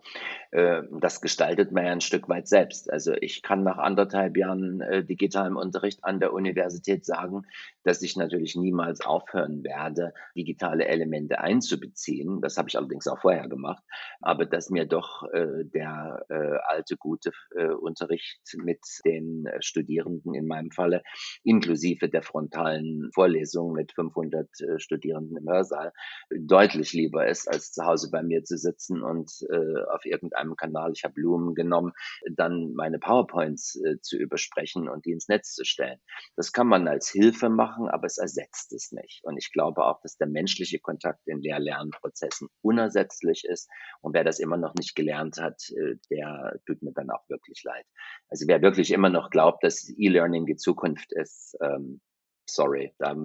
Äh, 0.51 0.83
das 1.01 1.19
gestaltet 1.19 1.73
man 1.73 1.85
ja 1.85 1.91
ein 1.91 1.99
Stück 1.99 2.29
weit 2.29 2.47
selbst. 2.47 2.89
Also 2.89 3.11
ich 3.13 3.41
kann 3.41 3.63
nach 3.63 3.77
anderthalb 3.77 4.37
Jahren 4.37 4.79
äh, 4.79 5.03
digitalem 5.03 5.57
Unterricht 5.57 6.03
an 6.05 6.21
der 6.21 6.31
Universität 6.31 7.05
sagen, 7.05 7.41
dass 7.83 8.01
ich 8.01 8.15
natürlich 8.15 8.55
niemals 8.55 9.01
aufhören 9.01 9.65
werde, 9.65 10.13
digitale 10.35 10.87
Elemente 10.87 11.39
einzubeziehen. 11.39 12.39
Das 12.39 12.55
habe 12.55 12.69
ich 12.69 12.77
allerdings 12.77 13.07
auch 13.07 13.19
vorher 13.19 13.49
gemacht. 13.49 13.83
Aber 14.21 14.45
dass 14.45 14.69
mir 14.69 14.85
doch 14.85 15.23
äh, 15.33 15.65
der 15.65 16.25
alte, 16.67 16.95
gute 16.97 17.31
Unterricht 17.79 18.39
mit 18.57 18.79
den 19.05 19.47
Studierenden 19.59 20.33
in 20.33 20.47
meinem 20.47 20.71
Falle, 20.71 21.01
inklusive 21.43 22.09
der 22.09 22.21
frontalen 22.21 23.09
Vorlesung 23.13 23.73
mit 23.73 23.91
500 23.93 24.49
Studierenden 24.77 25.37
im 25.37 25.49
Hörsaal, 25.49 25.91
deutlich 26.29 26.93
lieber 26.93 27.27
ist, 27.27 27.47
als 27.47 27.71
zu 27.71 27.85
Hause 27.85 28.09
bei 28.11 28.23
mir 28.23 28.43
zu 28.43 28.57
sitzen 28.57 29.01
und 29.01 29.16
und 29.17 29.45
äh, 29.49 29.83
auf 29.91 30.05
irgendeinem 30.05 30.55
Kanal, 30.55 30.91
ich 30.93 31.03
habe 31.03 31.13
Blumen 31.15 31.55
genommen, 31.55 31.93
dann 32.31 32.73
meine 32.73 32.99
PowerPoints 32.99 33.75
äh, 33.83 33.99
zu 34.01 34.17
übersprechen 34.17 34.87
und 34.87 35.05
die 35.05 35.11
ins 35.11 35.27
Netz 35.27 35.53
zu 35.53 35.65
stellen. 35.65 35.99
Das 36.35 36.51
kann 36.51 36.67
man 36.67 36.87
als 36.87 37.09
Hilfe 37.09 37.49
machen, 37.49 37.87
aber 37.87 38.05
es 38.05 38.17
ersetzt 38.17 38.73
es 38.73 38.91
nicht. 38.91 39.23
Und 39.23 39.37
ich 39.37 39.51
glaube 39.51 39.85
auch, 39.85 39.99
dass 40.01 40.17
der 40.17 40.27
menschliche 40.27 40.79
Kontakt 40.79 41.27
in 41.27 41.41
Lehr-Lernprozessen 41.41 42.49
unersetzlich 42.61 43.45
ist. 43.45 43.69
Und 44.01 44.13
wer 44.13 44.23
das 44.23 44.39
immer 44.39 44.57
noch 44.57 44.73
nicht 44.75 44.95
gelernt 44.95 45.39
hat, 45.39 45.61
äh, 45.71 45.95
der 46.09 46.59
tut 46.65 46.81
mir 46.81 46.93
dann 46.93 47.09
auch 47.09 47.27
wirklich 47.29 47.63
leid. 47.63 47.85
Also 48.29 48.45
wer 48.47 48.61
wirklich 48.61 48.91
immer 48.91 49.09
noch 49.09 49.29
glaubt, 49.29 49.63
dass 49.63 49.89
E-Learning 49.97 50.45
die 50.45 50.57
Zukunft 50.57 51.11
ist, 51.13 51.57
ähm, 51.61 52.01
sorry, 52.49 52.93
da 52.99 53.15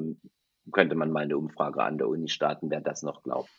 könnte 0.73 0.95
man 0.95 1.11
mal 1.11 1.25
eine 1.25 1.37
Umfrage 1.37 1.83
an 1.83 1.99
der 1.99 2.09
Uni 2.09 2.29
starten, 2.29 2.71
wer 2.71 2.81
das 2.81 3.03
noch 3.03 3.23
glaubt. 3.23 3.51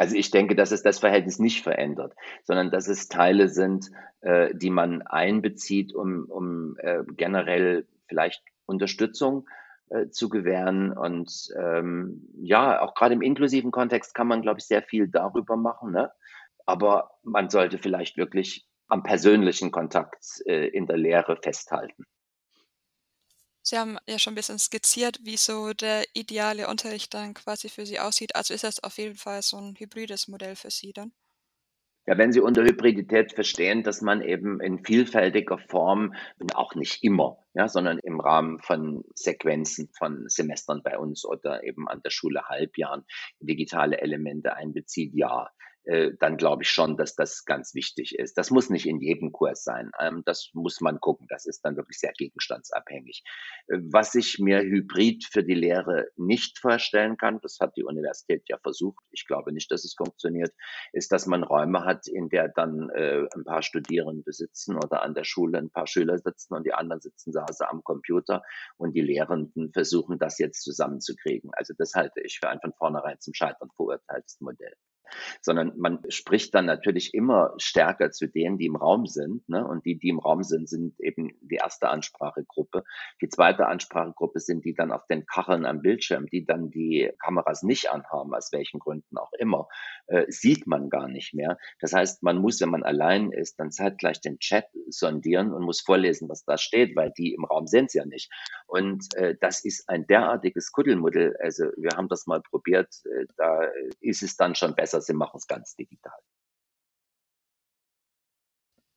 Also 0.00 0.16
ich 0.16 0.30
denke, 0.30 0.54
dass 0.54 0.70
es 0.70 0.82
das 0.82 0.98
Verhältnis 0.98 1.38
nicht 1.38 1.62
verändert, 1.62 2.14
sondern 2.44 2.70
dass 2.70 2.88
es 2.88 3.08
Teile 3.08 3.50
sind, 3.50 3.90
äh, 4.22 4.54
die 4.54 4.70
man 4.70 5.02
einbezieht, 5.02 5.94
um, 5.94 6.24
um 6.24 6.78
äh, 6.78 7.02
generell 7.18 7.86
vielleicht 8.08 8.42
Unterstützung 8.64 9.46
äh, 9.90 10.08
zu 10.08 10.30
gewähren. 10.30 10.90
Und 10.90 11.50
ähm, 11.54 12.26
ja, 12.40 12.80
auch 12.80 12.94
gerade 12.94 13.12
im 13.12 13.20
inklusiven 13.20 13.72
Kontext 13.72 14.14
kann 14.14 14.26
man, 14.26 14.40
glaube 14.40 14.60
ich, 14.60 14.64
sehr 14.64 14.82
viel 14.82 15.06
darüber 15.06 15.58
machen. 15.58 15.92
Ne? 15.92 16.10
Aber 16.64 17.10
man 17.22 17.50
sollte 17.50 17.76
vielleicht 17.76 18.16
wirklich 18.16 18.66
am 18.88 19.02
persönlichen 19.02 19.70
Kontakt 19.70 20.24
äh, 20.46 20.68
in 20.68 20.86
der 20.86 20.96
Lehre 20.96 21.36
festhalten. 21.36 22.06
Sie 23.62 23.76
haben 23.78 23.98
ja 24.06 24.18
schon 24.18 24.32
ein 24.32 24.36
bisschen 24.36 24.58
skizziert, 24.58 25.20
wie 25.22 25.36
so 25.36 25.72
der 25.72 26.04
ideale 26.14 26.68
Unterricht 26.68 27.14
dann 27.14 27.34
quasi 27.34 27.68
für 27.68 27.86
Sie 27.86 28.00
aussieht. 28.00 28.34
Also 28.34 28.54
ist 28.54 28.64
das 28.64 28.82
auf 28.82 28.98
jeden 28.98 29.16
Fall 29.16 29.42
so 29.42 29.58
ein 29.58 29.76
hybrides 29.78 30.28
Modell 30.28 30.56
für 30.56 30.70
Sie 30.70 30.92
dann? 30.92 31.12
Ja, 32.06 32.16
wenn 32.18 32.32
Sie 32.32 32.40
unter 32.40 32.64
Hybridität 32.64 33.34
verstehen, 33.34 33.82
dass 33.82 34.00
man 34.00 34.22
eben 34.22 34.60
in 34.60 34.84
vielfältiger 34.84 35.58
Form, 35.58 36.14
und 36.38 36.56
auch 36.56 36.74
nicht 36.74 37.04
immer, 37.04 37.38
ja, 37.54 37.68
sondern 37.68 37.98
im 37.98 38.18
Rahmen 38.20 38.58
von 38.60 39.04
Sequenzen 39.14 39.90
von 39.96 40.24
Semestern 40.26 40.82
bei 40.82 40.98
uns 40.98 41.24
oder 41.24 41.62
eben 41.62 41.88
an 41.88 42.00
der 42.02 42.10
Schule 42.10 42.48
Halbjahren 42.48 43.04
digitale 43.40 44.00
Elemente 44.00 44.54
einbezieht, 44.56 45.12
ja. 45.14 45.50
Äh, 45.84 46.12
dann 46.20 46.36
glaube 46.36 46.62
ich 46.62 46.70
schon, 46.70 46.96
dass 46.96 47.14
das 47.14 47.44
ganz 47.44 47.74
wichtig 47.74 48.14
ist. 48.18 48.36
Das 48.36 48.50
muss 48.50 48.68
nicht 48.68 48.86
in 48.86 49.00
jedem 49.00 49.32
Kurs 49.32 49.64
sein. 49.64 49.90
Ähm, 49.98 50.22
das 50.26 50.50
muss 50.52 50.80
man 50.80 51.00
gucken. 51.00 51.26
Das 51.28 51.46
ist 51.46 51.62
dann 51.64 51.76
wirklich 51.76 51.98
sehr 51.98 52.12
gegenstandsabhängig. 52.12 53.22
Äh, 53.68 53.78
was 53.90 54.14
ich 54.14 54.38
mir 54.38 54.60
hybrid 54.60 55.24
für 55.24 55.42
die 55.42 55.54
Lehre 55.54 56.08
nicht 56.16 56.58
vorstellen 56.58 57.16
kann, 57.16 57.40
das 57.42 57.58
hat 57.60 57.76
die 57.76 57.84
Universität 57.84 58.42
ja 58.48 58.58
versucht, 58.58 59.02
ich 59.10 59.26
glaube 59.26 59.52
nicht, 59.52 59.70
dass 59.70 59.84
es 59.84 59.94
funktioniert, 59.94 60.52
ist, 60.92 61.12
dass 61.12 61.26
man 61.26 61.44
Räume 61.44 61.84
hat, 61.84 62.06
in 62.08 62.28
der 62.28 62.48
dann 62.48 62.90
äh, 62.90 63.26
ein 63.34 63.44
paar 63.44 63.62
Studierende 63.62 64.32
sitzen 64.32 64.76
oder 64.76 65.02
an 65.02 65.14
der 65.14 65.24
Schule 65.24 65.58
ein 65.58 65.70
paar 65.70 65.86
Schüler 65.86 66.18
sitzen 66.18 66.54
und 66.54 66.66
die 66.66 66.74
anderen 66.74 67.00
sitzen 67.00 67.32
da 67.32 67.46
am 67.68 67.82
Computer 67.84 68.42
und 68.76 68.94
die 68.94 69.00
Lehrenden 69.00 69.72
versuchen, 69.72 70.18
das 70.18 70.38
jetzt 70.38 70.62
zusammenzukriegen. 70.62 71.50
Also 71.54 71.74
das 71.76 71.94
halte 71.94 72.20
ich 72.20 72.38
für 72.38 72.48
ein 72.48 72.60
von 72.60 72.72
vornherein 72.74 73.18
zum 73.20 73.34
Scheitern 73.34 73.70
verurteiltes 73.76 74.40
Modell 74.40 74.74
sondern 75.40 75.72
man 75.78 76.00
spricht 76.08 76.54
dann 76.54 76.66
natürlich 76.66 77.14
immer 77.14 77.54
stärker 77.58 78.10
zu 78.10 78.26
denen, 78.26 78.58
die 78.58 78.66
im 78.66 78.76
Raum 78.76 79.06
sind. 79.06 79.48
Ne? 79.48 79.66
Und 79.66 79.84
die, 79.84 79.98
die 79.98 80.08
im 80.08 80.18
Raum 80.18 80.42
sind, 80.42 80.68
sind 80.68 80.98
eben 81.00 81.32
die 81.40 81.56
erste 81.56 81.88
Ansprachegruppe. 81.88 82.84
Die 83.20 83.28
zweite 83.28 83.66
Ansprachegruppe 83.66 84.40
sind 84.40 84.64
die 84.64 84.74
dann 84.74 84.92
auf 84.92 85.06
den 85.06 85.26
Kacheln 85.26 85.64
am 85.64 85.82
Bildschirm, 85.82 86.26
die 86.26 86.44
dann 86.44 86.70
die 86.70 87.10
Kameras 87.22 87.62
nicht 87.62 87.90
anhaben, 87.90 88.34
aus 88.34 88.52
welchen 88.52 88.78
Gründen 88.78 89.18
auch 89.18 89.32
immer, 89.38 89.68
äh, 90.06 90.24
sieht 90.28 90.66
man 90.66 90.90
gar 90.90 91.08
nicht 91.08 91.34
mehr. 91.34 91.58
Das 91.80 91.92
heißt, 91.92 92.22
man 92.22 92.38
muss, 92.38 92.60
wenn 92.60 92.70
man 92.70 92.82
allein 92.82 93.32
ist, 93.32 93.58
dann 93.58 93.70
zeitgleich 93.70 94.20
den 94.20 94.38
Chat 94.38 94.66
sondieren 94.88 95.52
und 95.52 95.62
muss 95.62 95.80
vorlesen, 95.80 96.28
was 96.28 96.44
da 96.44 96.58
steht, 96.58 96.96
weil 96.96 97.12
die 97.16 97.34
im 97.34 97.44
Raum 97.44 97.66
sind 97.66 97.92
ja 97.94 98.04
nicht. 98.04 98.30
Und 98.66 99.14
äh, 99.14 99.36
das 99.40 99.64
ist 99.64 99.88
ein 99.88 100.06
derartiges 100.06 100.72
Kuddelmuddel. 100.72 101.36
Also 101.40 101.64
wir 101.76 101.96
haben 101.96 102.08
das 102.08 102.26
mal 102.26 102.40
probiert, 102.40 102.88
äh, 103.04 103.26
da 103.36 103.60
ist 104.00 104.22
es 104.22 104.36
dann 104.36 104.54
schon 104.54 104.74
besser 104.74 104.99
sie 105.00 105.14
machen 105.14 105.38
es 105.38 105.46
ganz 105.46 105.74
digital. 105.76 106.20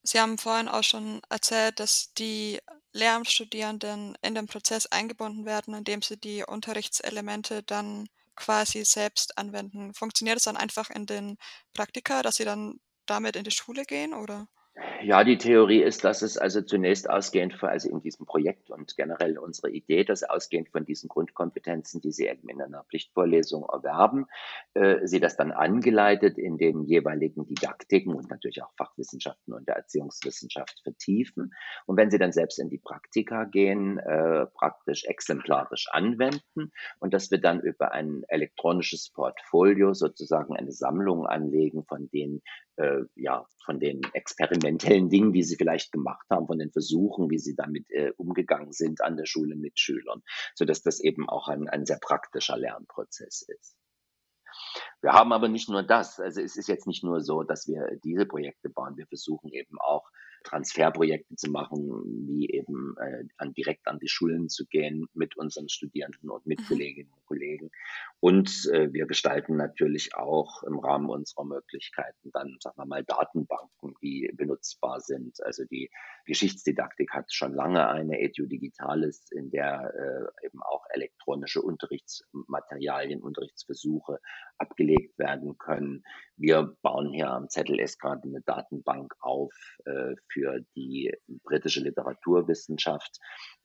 Sie 0.01 0.19
haben 0.19 0.37
vorhin 0.37 0.67
auch 0.69 0.83
schon 0.83 1.21
erzählt, 1.29 1.79
dass 1.79 2.13
die 2.13 2.59
Lehramtsstudierenden 2.93 4.15
in 4.21 4.35
den 4.35 4.47
Prozess 4.47 4.85
eingebunden 4.85 5.45
werden, 5.45 5.73
indem 5.73 6.01
sie 6.01 6.17
die 6.17 6.43
Unterrichtselemente 6.43 7.63
dann 7.63 8.07
quasi 8.35 8.83
selbst 8.85 9.37
anwenden. 9.37 9.93
Funktioniert 9.93 10.37
es 10.37 10.43
dann 10.43 10.57
einfach 10.57 10.89
in 10.89 11.05
den 11.05 11.37
Praktika, 11.73 12.21
dass 12.21 12.35
sie 12.35 12.45
dann 12.45 12.79
damit 13.05 13.35
in 13.35 13.43
die 13.43 13.51
Schule 13.51 13.83
gehen, 13.85 14.13
oder? 14.13 14.47
Ja, 15.03 15.23
die 15.23 15.37
Theorie 15.37 15.83
ist, 15.83 16.03
dass 16.03 16.23
es 16.23 16.37
also 16.37 16.61
zunächst 16.61 17.07
ausgehend 17.07 17.53
von, 17.53 17.69
also 17.69 17.89
in 17.89 18.01
diesem 18.01 18.25
Projekt 18.25 18.71
und 18.71 18.97
generell 18.97 19.37
unsere 19.37 19.69
Idee, 19.69 20.03
dass 20.03 20.23
ausgehend 20.23 20.69
von 20.69 20.83
diesen 20.83 21.09
Grundkompetenzen, 21.09 22.01
die 22.01 22.11
Sie 22.11 22.25
eben 22.25 22.49
in 22.49 22.59
einer 22.59 22.83
Pflichtvorlesung 22.85 23.65
erwerben, 23.71 24.25
äh, 24.73 25.05
Sie 25.05 25.19
das 25.19 25.37
dann 25.37 25.51
angeleitet 25.51 26.39
in 26.39 26.57
den 26.57 26.85
jeweiligen 26.85 27.45
Didaktiken 27.45 28.15
und 28.15 28.31
natürlich 28.31 28.63
auch 28.63 28.71
Fachwissenschaften 28.75 29.53
und 29.53 29.67
der 29.67 29.75
Erziehungswissenschaft 29.75 30.79
vertiefen. 30.81 31.53
Und 31.85 31.97
wenn 31.97 32.09
Sie 32.09 32.17
dann 32.17 32.31
selbst 32.31 32.57
in 32.57 32.69
die 32.69 32.79
Praktika 32.79 33.43
gehen, 33.43 33.99
äh, 33.99 34.47
praktisch 34.47 35.05
exemplarisch 35.05 35.87
anwenden 35.91 36.71
und 36.99 37.13
dass 37.13 37.29
wir 37.29 37.39
dann 37.39 37.59
über 37.59 37.91
ein 37.91 38.23
elektronisches 38.27 39.11
Portfolio 39.11 39.93
sozusagen 39.93 40.55
eine 40.55 40.71
Sammlung 40.71 41.27
anlegen 41.27 41.83
von 41.83 42.09
den 42.09 42.41
äh, 42.77 43.01
ja, 43.15 43.45
von 43.65 43.79
den 43.79 44.01
experimentellen 44.13 45.09
Dingen, 45.09 45.33
die 45.33 45.43
sie 45.43 45.55
vielleicht 45.55 45.91
gemacht 45.91 46.25
haben, 46.29 46.47
von 46.47 46.59
den 46.59 46.71
Versuchen, 46.71 47.29
wie 47.29 47.39
sie 47.39 47.55
damit 47.55 47.89
äh, 47.91 48.11
umgegangen 48.17 48.71
sind 48.71 49.01
an 49.01 49.17
der 49.17 49.25
Schule 49.25 49.55
mit 49.55 49.79
Schülern, 49.79 50.21
so 50.55 50.65
dass 50.65 50.81
das 50.81 50.99
eben 50.99 51.29
auch 51.29 51.47
ein, 51.47 51.69
ein 51.69 51.85
sehr 51.85 51.99
praktischer 51.99 52.57
Lernprozess 52.57 53.43
ist. 53.47 53.77
Wir 55.01 55.13
haben 55.13 55.33
aber 55.33 55.47
nicht 55.47 55.69
nur 55.69 55.83
das. 55.83 56.19
Also 56.19 56.41
es 56.41 56.55
ist 56.55 56.67
jetzt 56.67 56.87
nicht 56.87 57.03
nur 57.03 57.21
so, 57.21 57.43
dass 57.43 57.67
wir 57.67 57.99
diese 58.03 58.25
Projekte 58.25 58.69
bauen. 58.69 58.97
Wir 58.97 59.07
versuchen 59.07 59.49
eben 59.51 59.79
auch 59.79 60.09
Transferprojekte 60.43 61.35
zu 61.35 61.49
machen, 61.49 61.89
wie 62.27 62.49
eben 62.49 62.95
äh, 62.99 63.23
an, 63.37 63.53
direkt 63.53 63.87
an 63.87 63.99
die 63.99 64.07
Schulen 64.07 64.49
zu 64.49 64.65
gehen 64.65 65.07
mit 65.13 65.37
unseren 65.37 65.69
Studierenden 65.69 66.29
und 66.29 66.45
mit 66.45 66.59
mhm. 66.61 66.65
Kolleginnen 66.65 67.11
und 67.11 67.25
Kollegen. 67.25 67.71
Und 68.19 68.69
äh, 68.71 68.91
wir 68.93 69.05
gestalten 69.05 69.55
natürlich 69.57 70.15
auch 70.15 70.63
im 70.63 70.79
Rahmen 70.79 71.09
unserer 71.09 71.45
Möglichkeiten 71.45 72.31
dann, 72.31 72.57
sagen 72.59 72.77
wir 72.77 72.85
mal, 72.85 73.03
Datenbanken, 73.03 73.95
die 74.01 74.31
benutzbar 74.35 74.99
sind. 74.99 75.43
Also 75.43 75.63
die 75.65 75.89
Geschichtsdidaktik 76.25 77.11
hat 77.11 77.33
schon 77.33 77.53
lange 77.53 77.87
eine 77.87 78.19
Edu 78.19 78.45
Digitalis, 78.45 79.31
in 79.31 79.49
der 79.51 79.93
äh, 79.93 80.45
eben 80.45 80.61
auch 80.61 80.85
elektronische 80.93 81.61
Unterrichtsmaterialien, 81.61 83.21
Unterrichtsversuche 83.21 84.19
abgelegt 84.57 85.17
werden 85.17 85.57
können. 85.57 86.03
Wir 86.35 86.75
bauen 86.81 87.13
hier 87.13 87.29
am 87.29 87.49
ZLS 87.49 87.97
gerade 87.97 88.23
eine 88.23 88.41
Datenbank 88.41 89.13
auf 89.19 89.53
äh, 89.85 90.15
für 90.29 90.61
die 90.75 91.13
britische 91.43 91.81
Literaturwissenschaft, 91.81 93.19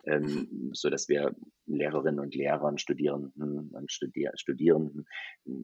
ähm, 0.05 0.71
so 0.73 0.91
dass 0.91 1.09
wir 1.09 1.35
Lehrerinnen 1.67 2.21
und 2.21 2.35
Lehrern, 2.35 2.79
Studierenden 2.79 3.71
und 3.71 3.93
Studier 3.93 4.33
Studierenden 4.37 5.07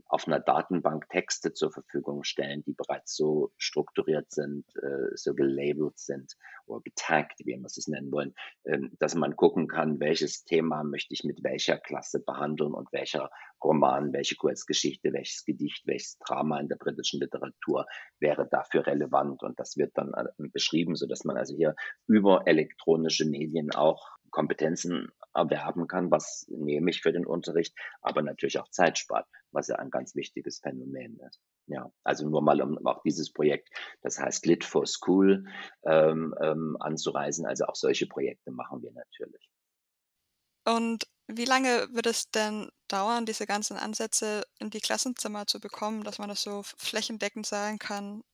auf 0.06 0.26
einer 0.26 0.40
Datenbank 0.40 1.08
Texte 1.08 1.52
zur 1.52 1.72
Verfügung 1.72 2.24
stellen, 2.24 2.62
die 2.64 2.74
bereits 2.74 3.16
so 3.16 3.52
strukturiert 3.56 4.30
sind, 4.30 4.66
äh, 4.76 5.14
so 5.14 5.34
gelabelt 5.34 5.98
sind 5.98 6.34
oder 6.66 6.82
getaggt, 6.82 7.40
wie 7.40 7.56
wir 7.56 7.64
es 7.64 7.88
nennen 7.88 8.12
wollen, 8.12 8.34
äh, 8.64 8.78
dass 8.98 9.14
man 9.14 9.36
gucken 9.36 9.66
kann, 9.66 10.00
welches 10.00 10.44
Thema 10.44 10.84
möchte 10.84 11.14
ich 11.14 11.24
mit 11.24 11.42
welcher 11.42 11.78
Klasse 11.78 12.20
behandeln 12.20 12.74
und 12.74 12.92
welcher 12.92 13.30
Roman, 13.62 14.12
welche 14.12 14.36
Kurzgeschichte, 14.36 15.12
welches 15.12 15.44
Gedicht, 15.44 15.86
welches 15.86 16.18
Drama 16.18 16.60
in 16.60 16.68
der 16.68 16.76
britischen 16.76 17.20
Literatur 17.20 17.86
wäre 18.20 18.46
dafür 18.46 18.86
relevant. 18.86 19.42
Und 19.42 19.58
das 19.58 19.76
wird 19.76 19.92
dann 19.94 20.12
äh, 20.12 20.48
beschrieben, 20.52 20.96
so 20.96 21.06
dass 21.06 21.24
man 21.24 21.36
also 21.36 21.54
hier 21.54 21.74
über 22.06 22.46
elektronische 22.46 23.24
Medien 23.24 23.70
auch 23.72 24.14
Kompetenzen 24.34 25.12
erwerben 25.32 25.86
kann, 25.86 26.10
was 26.10 26.44
nehme 26.48 26.90
ich 26.90 27.02
für 27.02 27.12
den 27.12 27.24
Unterricht, 27.24 27.72
aber 28.02 28.20
natürlich 28.20 28.58
auch 28.58 28.68
Zeit 28.68 28.98
spart, 28.98 29.28
was 29.52 29.68
ja 29.68 29.76
ein 29.76 29.90
ganz 29.90 30.16
wichtiges 30.16 30.58
Phänomen 30.58 31.20
ist. 31.20 31.40
Ja, 31.66 31.92
also 32.02 32.28
nur 32.28 32.42
mal 32.42 32.60
um 32.60 32.84
auch 32.84 33.00
dieses 33.02 33.32
Projekt, 33.32 33.68
das 34.02 34.18
heißt 34.18 34.44
Lit 34.44 34.64
for 34.64 34.86
School, 34.86 35.46
ähm, 35.84 36.34
ähm, 36.42 36.76
anzureisen. 36.80 37.46
Also 37.46 37.66
auch 37.66 37.76
solche 37.76 38.08
Projekte 38.08 38.50
machen 38.50 38.82
wir 38.82 38.92
natürlich. 38.92 39.48
Und 40.66 41.06
wie 41.28 41.44
lange 41.44 41.86
wird 41.92 42.06
es 42.06 42.30
denn 42.32 42.70
dauern, 42.88 43.26
diese 43.26 43.46
ganzen 43.46 43.76
Ansätze 43.76 44.42
in 44.58 44.70
die 44.70 44.80
Klassenzimmer 44.80 45.46
zu 45.46 45.60
bekommen, 45.60 46.02
dass 46.02 46.18
man 46.18 46.28
das 46.28 46.42
so 46.42 46.62
flächendeckend 46.64 47.46
sagen 47.46 47.78
kann? 47.78 48.24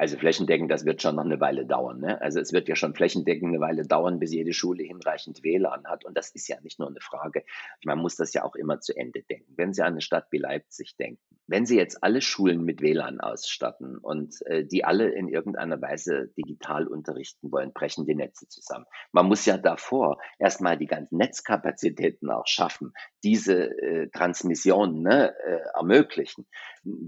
Also 0.00 0.16
flächendeckend, 0.16 0.70
das 0.70 0.84
wird 0.84 1.02
schon 1.02 1.16
noch 1.16 1.24
eine 1.24 1.40
Weile 1.40 1.66
dauern. 1.66 1.98
Ne? 1.98 2.20
Also 2.20 2.38
es 2.38 2.52
wird 2.52 2.68
ja 2.68 2.76
schon 2.76 2.94
flächendeckend 2.94 3.48
eine 3.48 3.60
Weile 3.60 3.84
dauern, 3.84 4.20
bis 4.20 4.32
jede 4.32 4.52
Schule 4.52 4.84
hinreichend 4.84 5.42
WLAN 5.42 5.86
hat. 5.86 6.04
Und 6.04 6.16
das 6.16 6.30
ist 6.30 6.46
ja 6.46 6.60
nicht 6.60 6.78
nur 6.78 6.88
eine 6.88 7.00
Frage. 7.00 7.44
Man 7.84 7.98
muss 7.98 8.14
das 8.14 8.32
ja 8.32 8.44
auch 8.44 8.54
immer 8.54 8.80
zu 8.80 8.96
Ende 8.96 9.22
denken. 9.22 9.54
Wenn 9.56 9.72
Sie 9.72 9.82
an 9.82 9.94
eine 9.94 10.00
Stadt 10.00 10.28
wie 10.30 10.38
Leipzig 10.38 10.96
denken, 10.96 11.20
wenn 11.48 11.66
Sie 11.66 11.76
jetzt 11.76 12.04
alle 12.04 12.20
Schulen 12.20 12.62
mit 12.64 12.80
WLAN 12.80 13.20
ausstatten 13.20 13.98
und 13.98 14.40
äh, 14.46 14.64
die 14.64 14.84
alle 14.84 15.08
in 15.08 15.28
irgendeiner 15.28 15.80
Weise 15.82 16.28
digital 16.36 16.86
unterrichten 16.86 17.50
wollen, 17.50 17.72
brechen 17.72 18.06
die 18.06 18.14
Netze 18.14 18.46
zusammen. 18.48 18.84
Man 19.12 19.26
muss 19.26 19.46
ja 19.46 19.58
davor 19.58 20.18
erstmal 20.38 20.76
die 20.76 20.86
ganzen 20.86 21.16
Netzkapazitäten 21.16 22.30
auch 22.30 22.46
schaffen, 22.46 22.92
diese 23.24 23.70
äh, 23.80 24.08
Transmission 24.10 25.02
ne, 25.02 25.34
äh, 25.44 25.60
ermöglichen. 25.74 26.46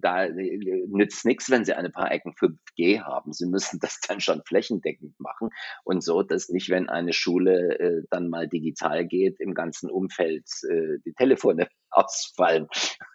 Da 0.01 0.25
äh, 0.25 0.87
nützt 0.89 1.25
nichts, 1.25 1.51
wenn 1.51 1.65
Sie 1.65 1.75
eine 1.75 1.91
paar 1.91 2.11
Ecken 2.11 2.33
5G 2.33 3.03
haben. 3.03 3.33
Sie 3.33 3.47
müssen 3.47 3.79
das 3.81 4.01
dann 4.01 4.21
schon 4.21 4.43
flächendeckend 4.45 5.19
machen 5.21 5.51
und 5.85 6.03
so, 6.03 6.23
dass 6.23 6.49
nicht, 6.49 6.71
wenn 6.71 6.89
eine 6.89 7.13
Schule 7.13 7.79
äh, 7.79 8.03
dann 8.11 8.29
mal 8.29 8.49
digital 8.49 9.07
geht, 9.07 9.41
im 9.41 9.55
ganzen 9.55 9.91
Umfeld 9.91 10.47
äh, 10.69 10.99
die 11.05 11.13
Telefone 11.13 11.69
ausfallen 11.91 12.69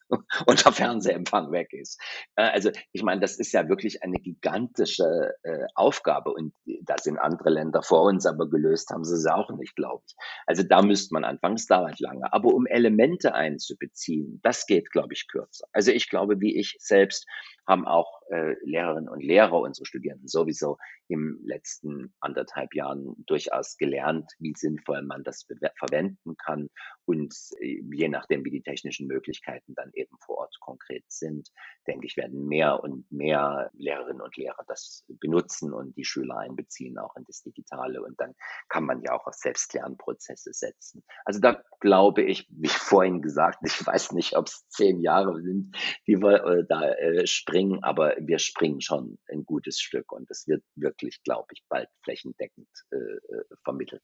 und 0.45 0.65
der 0.65 0.71
Fernsehempfang 0.71 1.51
weg 1.51 1.73
ist. 1.73 1.99
Äh, 2.35 2.43
also 2.43 2.71
ich 2.91 3.03
meine, 3.03 3.21
das 3.21 3.37
ist 3.37 3.51
ja 3.53 3.67
wirklich 3.67 4.03
eine 4.03 4.17
gigantische 4.17 5.33
äh, 5.43 5.65
Aufgabe 5.75 6.31
und 6.31 6.53
da 6.83 6.97
sind 6.97 7.17
andere 7.17 7.49
Länder 7.49 7.81
vor 7.81 8.03
uns, 8.03 8.25
aber 8.25 8.49
gelöst 8.49 8.89
haben 8.89 9.03
sie 9.03 9.15
es 9.15 9.25
auch 9.25 9.49
nicht, 9.51 9.75
glaube 9.75 10.03
ich. 10.07 10.15
Also 10.45 10.63
da 10.63 10.81
müsste 10.81 11.13
man 11.13 11.23
anfangen, 11.23 11.55
es 11.55 11.67
dauert 11.67 11.99
lange. 11.99 12.31
Aber 12.33 12.53
um 12.53 12.65
Elemente 12.67 13.33
einzubeziehen, 13.33 14.39
das 14.43 14.65
geht, 14.65 14.91
glaube 14.91 15.13
ich, 15.13 15.27
kürzer. 15.27 15.67
Also 15.73 15.91
ich 15.91 16.09
glaube, 16.09 16.39
wie 16.39 16.57
ich 16.57 16.75
selbst 16.79 17.25
haben 17.67 17.87
auch 17.87 18.21
äh, 18.29 18.55
Lehrerinnen 18.63 19.09
und 19.09 19.23
Lehrer, 19.23 19.59
unsere 19.59 19.85
Studierenden 19.85 20.27
sowieso 20.27 20.77
im 21.07 21.39
letzten 21.43 22.13
anderthalb 22.19 22.73
Jahren 22.73 23.15
durchaus 23.25 23.77
gelernt, 23.77 24.31
wie 24.39 24.53
sinnvoll 24.55 25.01
man 25.03 25.23
das 25.23 25.45
verwenden 25.77 26.35
kann 26.37 26.69
und 27.05 27.35
äh, 27.59 27.81
je 27.91 28.09
nachdem, 28.09 28.43
wie 28.43 28.51
die 28.51 28.63
technischen 28.63 29.07
Möglichkeiten 29.07 29.73
dann 29.75 29.91
eben 29.93 30.17
vor 30.25 30.39
Ort 30.39 30.55
konkret 30.59 31.03
sind, 31.07 31.49
denke 31.87 32.07
ich, 32.07 32.17
werden 32.17 32.47
mehr 32.47 32.83
und 32.83 33.09
mehr 33.11 33.69
Lehrerinnen 33.73 34.21
und 34.21 34.35
Lehrer 34.37 34.63
das 34.67 35.05
benutzen 35.07 35.73
und 35.73 35.95
die 35.95 36.05
Schüler 36.05 36.37
einbeziehen 36.39 36.97
auch 36.97 37.15
in 37.15 37.23
das 37.25 37.41
Digitale 37.43 38.01
und 38.01 38.19
dann 38.19 38.33
kann 38.69 38.85
man 38.85 39.01
ja 39.01 39.13
auch 39.13 39.27
auf 39.27 39.35
Selbstlernprozesse 39.35 40.51
setzen. 40.53 41.03
Also 41.25 41.39
da 41.39 41.61
glaube 41.79 42.23
ich, 42.23 42.47
wie 42.49 42.67
vorhin 42.67 43.21
gesagt, 43.21 43.59
ich 43.63 43.85
weiß 43.85 44.13
nicht, 44.13 44.35
ob 44.35 44.47
es 44.47 44.67
zehn 44.69 44.99
Jahre 45.01 45.41
sind, 45.41 45.75
die 46.07 46.17
wir 46.17 46.43
äh, 46.43 46.65
da 46.67 46.89
äh, 46.93 47.27
springen, 47.27 47.83
aber 47.83 48.14
wir 48.19 48.39
springen 48.39 48.81
schon 48.81 49.19
ein 49.29 49.45
gutes 49.45 49.79
Stück 49.79 50.11
und 50.11 50.29
es 50.31 50.47
wird 50.47 50.63
wirklich, 50.75 51.21
glaube 51.23 51.47
ich, 51.53 51.63
bald 51.69 51.89
flächendeckend 52.03 52.69
äh, 52.91 52.95
äh, 52.97 53.45
vermittelt. 53.63 54.03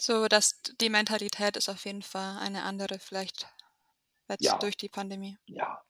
So, 0.00 0.26
dass 0.28 0.60
die 0.80 0.88
Mentalität 0.90 1.56
ist 1.56 1.68
auf 1.68 1.84
jeden 1.86 2.02
Fall 2.02 2.38
eine 2.38 2.62
andere, 2.64 2.98
vielleicht 2.98 3.46
jetzt 4.28 4.44
Ja, 4.44 4.58
durch 4.58 4.76
die 4.76 4.88
Pandemie. 4.88 5.38
ja. 5.46 5.82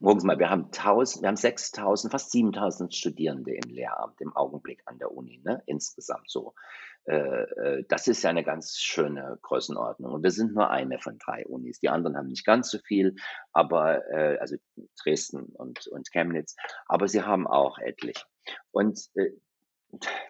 Gucken 0.00 0.20
Sie 0.20 0.26
mal, 0.26 0.38
wir 0.38 0.50
haben 0.50 0.64
1000, 0.66 1.22
wir 1.22 1.28
haben 1.28 1.36
6000, 1.36 2.10
fast 2.10 2.30
7000 2.30 2.94
Studierende 2.94 3.54
im 3.54 3.70
Lehramt 3.70 4.20
im 4.20 4.34
Augenblick 4.36 4.82
an 4.86 4.98
der 4.98 5.12
Uni, 5.12 5.40
ne? 5.44 5.62
Insgesamt 5.66 6.30
so. 6.30 6.54
Äh, 7.06 7.14
äh, 7.14 7.84
das 7.88 8.08
ist 8.08 8.22
ja 8.22 8.30
eine 8.30 8.42
ganz 8.44 8.78
schöne 8.78 9.38
Größenordnung. 9.42 10.12
Und 10.12 10.22
wir 10.22 10.32
sind 10.32 10.54
nur 10.54 10.70
eine 10.70 10.98
von 10.98 11.18
drei 11.18 11.46
Unis. 11.46 11.78
Die 11.78 11.88
anderen 11.88 12.16
haben 12.16 12.26
nicht 12.26 12.44
ganz 12.44 12.70
so 12.70 12.78
viel, 12.78 13.14
aber 13.52 14.08
äh, 14.10 14.38
also 14.38 14.56
Dresden 15.02 15.44
und, 15.44 15.86
und 15.86 16.10
Chemnitz, 16.10 16.56
aber 16.86 17.06
sie 17.08 17.22
haben 17.22 17.46
auch 17.46 17.78
etlich. 17.78 18.24
Und 18.72 18.98
äh, 19.14 19.30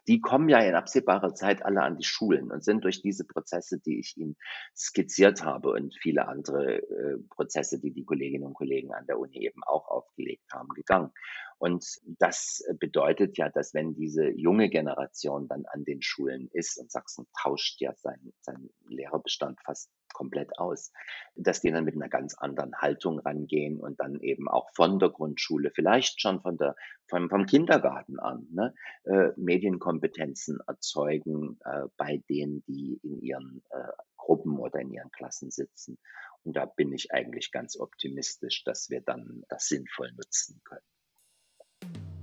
die 0.07 0.21
kommen 0.21 0.49
ja 0.49 0.59
in 0.61 0.75
absehbarer 0.75 1.35
Zeit 1.35 1.64
alle 1.64 1.83
an 1.83 1.97
die 1.97 2.05
Schulen 2.05 2.51
und 2.51 2.62
sind 2.62 2.85
durch 2.85 3.03
diese 3.03 3.25
Prozesse, 3.25 3.81
die 3.81 3.99
ich 3.99 4.16
Ihnen 4.16 4.37
skizziert 4.77 5.45
habe 5.45 5.71
und 5.71 5.95
viele 6.01 6.29
andere 6.29 6.79
äh, 6.79 7.19
Prozesse, 7.31 7.81
die 7.81 7.92
die 7.92 8.05
Kolleginnen 8.05 8.45
und 8.45 8.55
Kollegen 8.55 8.92
an 8.92 9.07
der 9.07 9.19
Uni 9.19 9.45
eben 9.45 9.62
auch 9.64 9.88
aufgelegt 9.88 10.53
haben, 10.53 10.69
gegangen. 10.69 11.11
Und 11.59 11.85
das 12.05 12.62
bedeutet 12.79 13.38
ja, 13.38 13.49
dass 13.49 13.73
wenn 13.73 13.95
diese 13.95 14.29
junge 14.29 14.69
Generation 14.69 15.49
dann 15.49 15.64
an 15.66 15.85
den 15.85 16.03
Schulen 16.03 16.49
ist 16.53 16.79
und 16.79 16.90
Sachsen 16.90 17.27
tauscht 17.42 17.81
ja 17.81 17.95
seinen, 17.95 18.35
seinen 18.40 18.71
Lehrerbestand 18.87 19.59
fast 19.64 19.90
komplett 20.12 20.59
aus, 20.59 20.92
dass 21.35 21.61
die 21.61 21.71
dann 21.71 21.85
mit 21.85 21.95
einer 21.95 22.09
ganz 22.09 22.35
anderen 22.35 22.75
Haltung 22.77 23.19
rangehen 23.19 23.81
und 23.81 24.01
dann 24.01 24.21
eben 24.21 24.49
auch 24.49 24.71
von 24.75 24.99
der 24.99 25.11
Grundschule, 25.11 25.71
vielleicht 25.75 26.21
schon 26.21 26.40
von 26.40 26.57
der, 26.57 26.77
vom, 27.09 27.29
vom 27.29 27.47
Kindergarten 27.47 28.19
an, 28.19 28.47
ne, 28.51 28.75
äh, 29.05 29.31
Medienkompetenzen 29.37 30.59
erzeugen 30.66 31.59
äh, 31.64 31.83
bei 31.97 32.23
denen, 32.29 32.62
die 32.66 32.99
in 33.03 33.21
ihren 33.21 33.62
äh, 33.71 33.92
Gruppen 34.16 34.59
oder 34.59 34.81
in 34.81 34.92
ihren 34.92 35.11
Klassen 35.11 35.51
sitzen. 35.51 35.99
Und 36.45 36.57
da 36.57 36.64
bin 36.64 36.92
ich 36.92 37.12
eigentlich 37.12 37.53
ganz 37.53 37.79
optimistisch, 37.79 38.64
dass 38.64 38.90
wir 38.90 39.01
dann 39.01 39.45
das 39.49 39.66
sinnvoll 39.66 40.12
nutzen 40.12 40.61
können. 40.64 42.15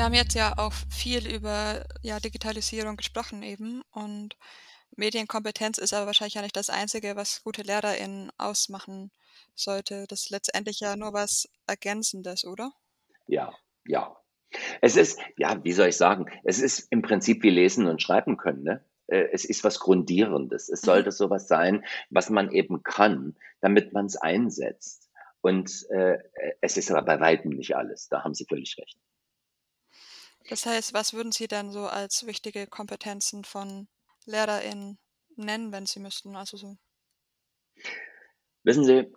Wir 0.00 0.06
haben 0.06 0.14
jetzt 0.14 0.34
ja 0.34 0.56
auch 0.56 0.72
viel 0.88 1.30
über 1.30 1.84
ja, 2.00 2.18
Digitalisierung 2.20 2.96
gesprochen 2.96 3.42
eben 3.42 3.82
und 3.92 4.38
Medienkompetenz 4.96 5.76
ist 5.76 5.92
aber 5.92 6.06
wahrscheinlich 6.06 6.32
ja 6.32 6.40
nicht 6.40 6.56
das 6.56 6.70
Einzige, 6.70 7.16
was 7.16 7.44
gute 7.44 7.60
LehrerInnen 7.60 8.32
ausmachen 8.38 9.10
sollte. 9.54 10.06
Das 10.08 10.22
ist 10.22 10.30
letztendlich 10.30 10.80
ja 10.80 10.96
nur 10.96 11.12
was 11.12 11.50
Ergänzendes, 11.66 12.46
oder? 12.46 12.72
Ja, 13.26 13.52
ja. 13.84 14.16
Es 14.80 14.96
ist, 14.96 15.20
ja, 15.36 15.62
wie 15.64 15.72
soll 15.72 15.88
ich 15.88 15.98
sagen, 15.98 16.30
es 16.44 16.60
ist 16.60 16.90
im 16.90 17.02
Prinzip 17.02 17.42
wie 17.42 17.50
lesen 17.50 17.86
und 17.86 18.00
schreiben 18.00 18.38
können, 18.38 18.62
ne? 18.62 18.82
Äh, 19.06 19.28
es 19.32 19.44
ist 19.44 19.64
was 19.64 19.80
Grundierendes. 19.80 20.70
Es 20.70 20.82
Mhm. 20.82 20.86
sollte 20.86 21.12
sowas 21.12 21.46
sein, 21.46 21.84
was 22.08 22.30
man 22.30 22.52
eben 22.52 22.82
kann, 22.82 23.36
damit 23.60 23.92
man 23.92 24.06
es 24.06 24.16
einsetzt. 24.16 25.10
Und 25.42 25.70
äh, 25.90 26.16
es 26.62 26.78
ist 26.78 26.90
aber 26.90 27.02
bei 27.02 27.20
weitem 27.20 27.50
nicht 27.50 27.76
alles. 27.76 28.08
Da 28.08 28.24
haben 28.24 28.32
Sie 28.32 28.46
völlig 28.46 28.78
recht. 28.78 28.98
Das 30.50 30.66
heißt, 30.66 30.92
was 30.94 31.14
würden 31.14 31.30
Sie 31.30 31.46
denn 31.46 31.70
so 31.70 31.86
als 31.86 32.26
wichtige 32.26 32.66
Kompetenzen 32.66 33.44
von 33.44 33.86
LehrerInnen 34.26 34.98
nennen, 35.36 35.70
wenn 35.70 35.86
Sie 35.86 36.00
müssten? 36.00 36.34
Also 36.34 36.56
so. 36.56 36.76
Wissen 38.64 38.84
Sie, 38.84 39.12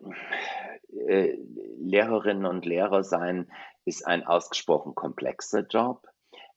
äh, 1.08 1.36
Lehrerinnen 1.80 2.46
und 2.46 2.66
Lehrer 2.66 3.04
sein 3.04 3.52
ist 3.84 4.06
ein 4.06 4.24
ausgesprochen 4.24 4.94
komplexer 4.94 5.66
Job. 5.68 6.08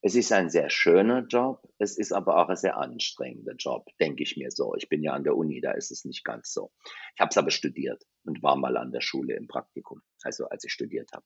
Es 0.03 0.15
ist 0.15 0.31
ein 0.33 0.51
sehr 0.51 0.71
schöner 0.71 1.27
Job, 1.27 1.69
es 1.79 1.99
ist 1.99 2.13
aber 2.13 2.37
auch 2.39 2.49
ein 2.49 2.57
sehr 2.57 2.77
anstrengender 2.77 3.55
Job, 3.55 3.87
denke 3.99 4.23
ich 4.23 4.37
mir 4.37 4.51
so. 4.51 4.75
Ich 4.77 4.89
bin 4.89 5.03
ja 5.03 5.13
an 5.13 5.25
der 5.25 5.37
Uni, 5.37 5.61
da 5.61 5.73
ist 5.73 5.91
es 5.91 6.05
nicht 6.05 6.25
ganz 6.25 6.53
so. 6.53 6.71
Ich 7.15 7.21
habe 7.21 7.31
es 7.31 7.39
aber 7.39 7.51
studiert 7.51 8.05
und 8.25 8.43
war 8.43 8.57
mal 8.57 8.77
an 8.77 8.93
der 8.93 9.01
Schule 9.01 9.35
im 9.35 9.49
Praktikum, 9.49 10.03
also 10.23 10.49
als 10.49 10.65
ich 10.65 10.73
studiert 10.73 11.11
habe. 11.13 11.25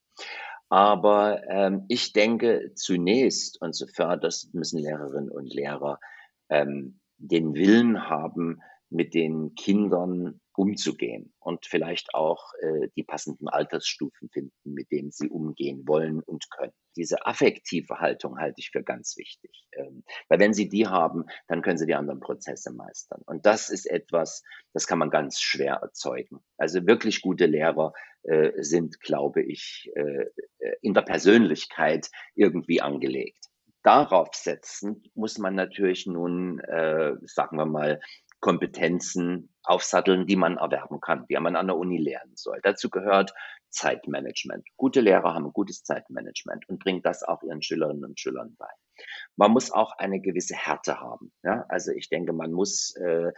Aber 0.68 1.42
ähm, 1.48 1.85
ich 1.88 2.12
denke 2.12 2.72
zunächst 2.74 3.61
und 3.61 3.74
zuvörderst 3.74 4.54
müssen 4.54 4.78
Lehrerinnen 4.78 5.30
und 5.30 5.52
Lehrer 5.52 5.98
ähm, 6.48 7.00
den 7.18 7.54
Willen 7.54 8.09
haben, 8.09 8.62
mit 8.90 9.14
den 9.14 9.55
Kindern 9.55 10.40
umzugehen 10.57 11.33
und 11.38 11.64
vielleicht 11.64 12.14
auch 12.14 12.53
äh, 12.61 12.88
die 12.96 13.03
passenden 13.03 13.48
Altersstufen 13.48 14.29
finden, 14.29 14.74
mit 14.74 14.90
denen 14.90 15.11
sie 15.11 15.31
umgehen 15.31 15.85
wollen 15.87 16.20
und 16.20 16.50
können. 16.50 16.72
Diese 16.96 17.24
affektive 17.24 18.00
Haltung 18.00 18.37
halte 18.38 18.57
ich 18.59 18.70
für 18.70 18.83
ganz 18.83 19.16
wichtig, 19.16 19.50
ähm, 19.72 20.05
weil 20.29 20.38
wenn 20.40 20.53
sie 20.53 20.68
die 20.68 20.87
haben, 20.87 21.24
dann 21.48 21.62
können 21.62 21.79
sie 21.79 21.87
die 21.87 21.94
anderen 21.94 22.20
Prozesse 22.20 22.74
meistern. 22.74 23.22
Und 23.24 23.46
das 23.46 23.70
ist 23.70 23.87
etwas, 23.87 24.42
das 24.74 24.87
kann 24.87 24.98
man 24.98 25.09
ganz 25.09 25.40
schwer 25.40 25.76
erzeugen. 25.76 26.40
Also 26.59 26.87
wirklich 26.87 27.22
gute 27.22 27.46
Lehrer 27.46 27.94
äh, 28.24 28.50
sind, 28.62 29.00
glaube 29.00 29.42
ich, 29.42 29.90
äh, 29.94 30.26
in 30.83 30.92
der 30.92 31.03
Persönlichkeit 31.03 32.11
irgendwie 32.35 32.83
angelegt. 32.83 33.46
Darauf 33.83 34.35
setzen 34.35 35.05
muss 35.14 35.38
man 35.38 35.55
natürlich 35.55 36.07
nun, 36.07 36.59
äh, 36.61 37.14
sagen 37.22 37.57
wir 37.57 37.64
mal, 37.64 38.00
Kompetenzen 38.40 39.50
aufsatteln, 39.62 40.26
die 40.26 40.37
man 40.37 40.57
erwerben 40.57 41.00
kann, 41.00 41.26
die 41.29 41.38
man 41.38 41.57
an 41.57 41.66
der 41.66 41.76
Uni 41.76 41.98
lernen 41.98 42.37
soll. 42.37 42.61
Dazu 42.62 42.90
gehört 42.90 43.33
Zeitmanagement. 43.68 44.66
Gute 44.76 45.00
Lehrer 45.00 45.35
haben 45.35 45.46
ein 45.46 45.53
gutes 45.53 45.85
Zeitmanagement 45.85 46.68
und 46.68 46.83
bringen 46.83 47.03
das 47.03 47.22
auch 47.22 47.42
ihren 47.42 47.62
Schülerinnen 47.62 48.05
und 48.05 48.18
Schülern 48.18 48.57
bei. 48.59 48.68
Man 49.37 49.53
muss 49.53 49.70
auch 49.70 49.92
eine 49.98 50.20
gewisse 50.20 50.57
Härte 50.57 51.00
haben. 51.00 51.33
Ja? 51.42 51.64
Also 51.68 51.92
ich 51.92 52.09
denke, 52.09 52.33
man 52.33 52.53
muss 52.53 52.94
äh, 52.96 53.33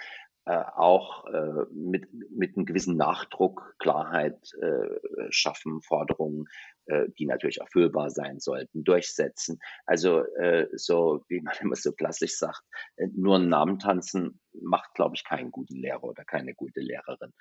äh, 0.44 0.64
auch 0.74 1.24
äh, 1.26 1.66
mit, 1.72 2.08
mit 2.30 2.56
einem 2.56 2.66
gewissen 2.66 2.96
Nachdruck 2.96 3.76
Klarheit 3.78 4.52
äh, 4.60 5.30
schaffen, 5.30 5.82
Forderungen, 5.82 6.46
äh, 6.86 7.06
die 7.18 7.26
natürlich 7.26 7.58
erfüllbar 7.58 8.10
sein 8.10 8.40
sollten, 8.40 8.84
durchsetzen. 8.84 9.60
Also 9.86 10.24
äh, 10.36 10.66
so, 10.72 11.24
wie 11.28 11.40
man 11.40 11.54
immer 11.60 11.76
so 11.76 11.92
klassisch 11.92 12.36
sagt, 12.36 12.62
äh, 12.96 13.06
nur 13.14 13.36
einen 13.36 13.48
Namen 13.48 13.78
tanzen 13.78 14.40
macht, 14.60 14.94
glaube 14.94 15.14
ich, 15.14 15.24
keinen 15.24 15.50
guten 15.50 15.76
Lehrer 15.76 16.04
oder 16.04 16.24
keine 16.24 16.54
gute 16.54 16.80
Lehrerin. 16.80 17.32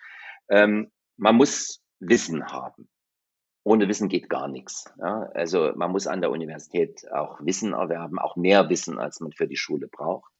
Ähm, 0.49 0.91
man 1.17 1.35
muss 1.35 1.83
Wissen 1.99 2.47
haben. 2.47 2.89
Ohne 3.63 3.87
Wissen 3.87 4.09
geht 4.09 4.27
gar 4.29 4.47
nichts. 4.47 4.85
Ja? 4.99 5.29
Also 5.33 5.71
man 5.75 5.91
muss 5.91 6.07
an 6.07 6.21
der 6.21 6.31
Universität 6.31 7.09
auch 7.11 7.39
Wissen 7.41 7.73
erwerben, 7.73 8.19
auch 8.19 8.35
mehr 8.35 8.69
Wissen, 8.69 8.97
als 8.97 9.19
man 9.19 9.31
für 9.31 9.47
die 9.47 9.57
Schule 9.57 9.87
braucht. 9.87 10.31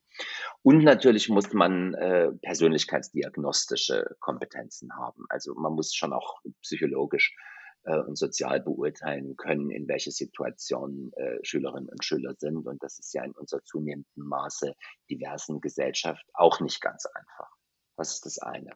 Und 0.64 0.84
natürlich 0.84 1.30
muss 1.30 1.54
man 1.54 1.94
äh, 1.94 2.32
persönlichkeitsdiagnostische 2.42 4.16
Kompetenzen 4.20 4.96
haben. 4.96 5.26
Also 5.30 5.56
man 5.56 5.74
muss 5.74 5.94
schon 5.94 6.14
auch 6.14 6.42
psychologisch 6.62 7.36
äh, 7.84 7.98
und 8.00 8.17
sozial 8.17 8.62
beurteilen 8.62 9.36
können, 9.38 9.70
in 9.72 9.88
welche 9.88 10.12
Situation 10.12 11.12
äh, 11.15 11.38
Schülerinnen 11.44 11.89
und 11.89 12.04
Schüler 12.04 12.36
sind. 12.38 12.67
Und 12.67 12.84
das 12.84 13.00
ist 13.00 13.13
ja 13.13 13.24
in 13.24 13.32
unserer 13.32 13.63
zunehmenden 13.63 14.24
Maße 14.24 14.74
diversen 15.10 15.62
Gesellschaft 15.62 16.26
auch 16.34 16.60
nicht 16.60 16.82
ganz 16.82 17.06
einfach. 17.06 17.50
Das 17.98 18.13
ist 18.13 18.26
das 18.26 18.39
eine. 18.39 18.72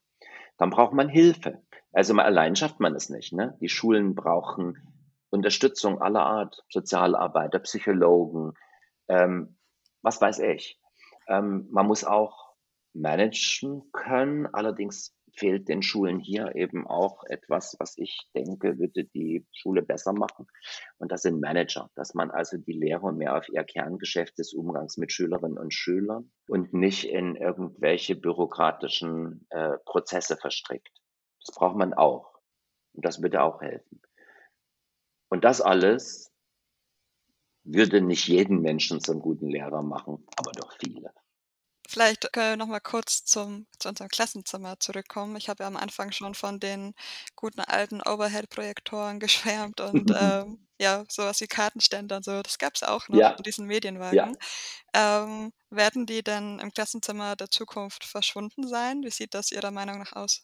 Dann 0.57 0.69
braucht 0.69 0.93
man 0.93 1.09
Hilfe. 1.09 1.61
Also 1.91 2.13
mal 2.13 2.25
allein 2.25 2.55
schafft 2.55 2.79
man 2.79 2.95
es 2.95 3.09
nicht. 3.09 3.33
Ne? 3.33 3.57
Die 3.61 3.69
Schulen 3.69 4.15
brauchen 4.15 4.77
Unterstützung 5.29 6.01
aller 6.01 6.25
Art, 6.25 6.63
Sozialarbeiter, 6.69 7.59
Psychologen, 7.59 8.53
ähm, 9.07 9.57
was 10.01 10.21
weiß 10.21 10.39
ich. 10.39 10.79
Ähm, 11.27 11.67
man 11.71 11.87
muss 11.87 12.03
auch 12.03 12.53
managen 12.93 13.91
können. 13.91 14.47
Allerdings 14.47 15.14
fehlt 15.35 15.67
den 15.67 15.81
Schulen 15.81 16.19
hier 16.19 16.55
eben 16.55 16.87
auch 16.87 17.23
etwas, 17.25 17.75
was 17.79 17.97
ich 17.97 18.27
denke, 18.35 18.79
würde 18.79 19.05
die 19.05 19.45
Schule 19.51 19.81
besser 19.81 20.13
machen. 20.13 20.47
Und 20.97 21.11
das 21.11 21.21
sind 21.21 21.39
Manager, 21.39 21.89
dass 21.95 22.13
man 22.13 22.31
also 22.31 22.57
die 22.57 22.73
Lehrer 22.73 23.11
mehr 23.11 23.37
auf 23.37 23.47
ihr 23.49 23.63
Kerngeschäft 23.63 24.37
des 24.37 24.53
Umgangs 24.53 24.97
mit 24.97 25.11
Schülerinnen 25.11 25.57
und 25.57 25.73
Schülern 25.73 26.31
und 26.47 26.73
nicht 26.73 27.05
in 27.05 27.35
irgendwelche 27.35 28.15
bürokratischen 28.15 29.45
äh, 29.49 29.77
Prozesse 29.85 30.37
verstrickt. 30.37 30.91
Das 31.45 31.55
braucht 31.55 31.77
man 31.77 31.93
auch. 31.93 32.39
Und 32.93 33.05
das 33.05 33.21
würde 33.21 33.41
auch 33.41 33.61
helfen. 33.61 34.01
Und 35.29 35.43
das 35.43 35.61
alles 35.61 36.31
würde 37.63 37.99
nicht 38.01 38.27
jeden 38.27 38.61
Menschen 38.61 39.01
zum 39.01 39.19
guten 39.19 39.49
Lehrer 39.49 39.81
machen, 39.81 40.25
aber 40.37 40.51
doch 40.51 40.71
viele. 40.79 41.11
Vielleicht 41.87 42.31
können 42.33 42.51
wir 42.51 42.57
noch 42.57 42.67
mal 42.67 42.79
kurz 42.79 43.23
zum, 43.25 43.67
zu 43.79 43.89
unserem 43.89 44.09
Klassenzimmer 44.09 44.79
zurückkommen. 44.79 45.35
Ich 45.35 45.49
habe 45.49 45.63
ja 45.63 45.67
am 45.67 45.77
Anfang 45.77 46.11
schon 46.11 46.33
von 46.35 46.59
den 46.59 46.93
guten 47.35 47.61
alten 47.61 48.01
Overhead-Projektoren 48.01 49.19
geschwärmt 49.21 49.79
und 49.81 50.11
ähm, 50.15 50.67
ja, 50.79 51.05
sowas 51.09 51.39
wie 51.41 51.47
Kartenständer 51.47 52.17
und 52.17 52.25
so. 52.25 52.41
Das 52.41 52.57
gab 52.57 52.75
es 52.75 52.83
auch 52.83 53.07
noch 53.09 53.21
Ja, 53.21 53.35
in 53.37 53.43
diesen 53.43 53.65
ja. 54.11 54.27
Medienwagen. 54.27 54.35
Ähm, 54.93 55.53
werden 55.69 56.05
die 56.07 56.23
denn 56.23 56.59
im 56.59 56.71
Klassenzimmer 56.73 57.35
der 57.35 57.49
Zukunft 57.51 58.03
verschwunden 58.05 58.67
sein? 58.67 59.03
Wie 59.03 59.11
sieht 59.11 59.33
das 59.33 59.51
Ihrer 59.51 59.71
Meinung 59.71 59.99
nach 59.99 60.13
aus? 60.13 60.43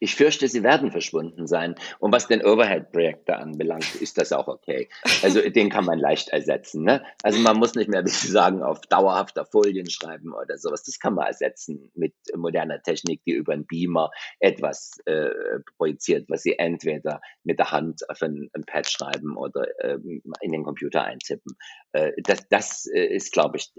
Ich 0.00 0.14
fürchte, 0.14 0.48
sie 0.48 0.62
werden 0.62 0.90
verschwunden 0.90 1.46
sein. 1.46 1.74
Und 1.98 2.12
was 2.12 2.28
den 2.28 2.44
Overhead-Projektor 2.44 3.36
anbelangt, 3.36 3.94
ist 3.96 4.18
das 4.18 4.32
auch 4.32 4.48
okay. 4.48 4.88
Also 5.22 5.40
den 5.40 5.70
kann 5.70 5.84
man 5.84 5.98
leicht 5.98 6.28
ersetzen. 6.28 6.84
Ne? 6.84 7.02
Also 7.22 7.38
man 7.40 7.56
muss 7.56 7.74
nicht 7.74 7.88
mehr, 7.88 8.04
wie 8.04 8.10
Sie 8.10 8.28
sagen, 8.28 8.62
auf 8.62 8.80
dauerhafter 8.82 9.44
Folien 9.44 9.88
schreiben 9.90 10.32
oder 10.32 10.58
sowas. 10.58 10.82
Das 10.84 10.98
kann 10.98 11.14
man 11.14 11.26
ersetzen 11.26 11.90
mit 11.94 12.14
moderner 12.34 12.82
Technik, 12.82 13.22
die 13.24 13.32
über 13.32 13.52
einen 13.52 13.66
Beamer 13.66 14.10
etwas 14.40 14.92
äh, 15.06 15.30
projiziert, 15.76 16.28
was 16.28 16.42
Sie 16.42 16.58
entweder 16.58 17.20
mit 17.44 17.58
der 17.58 17.70
Hand 17.70 18.08
auf 18.08 18.22
ein, 18.22 18.50
ein 18.54 18.64
Pad 18.64 18.88
schreiben 18.90 19.36
oder 19.36 19.66
ähm, 19.82 20.22
in 20.40 20.52
den 20.52 20.64
Computer 20.64 21.04
eintippen. 21.04 21.56
Äh, 21.92 22.12
das 22.22 22.48
das 22.48 22.86
äh, 22.86 23.06
ist, 23.06 23.32
glaube 23.32 23.58
ich, 23.58 23.72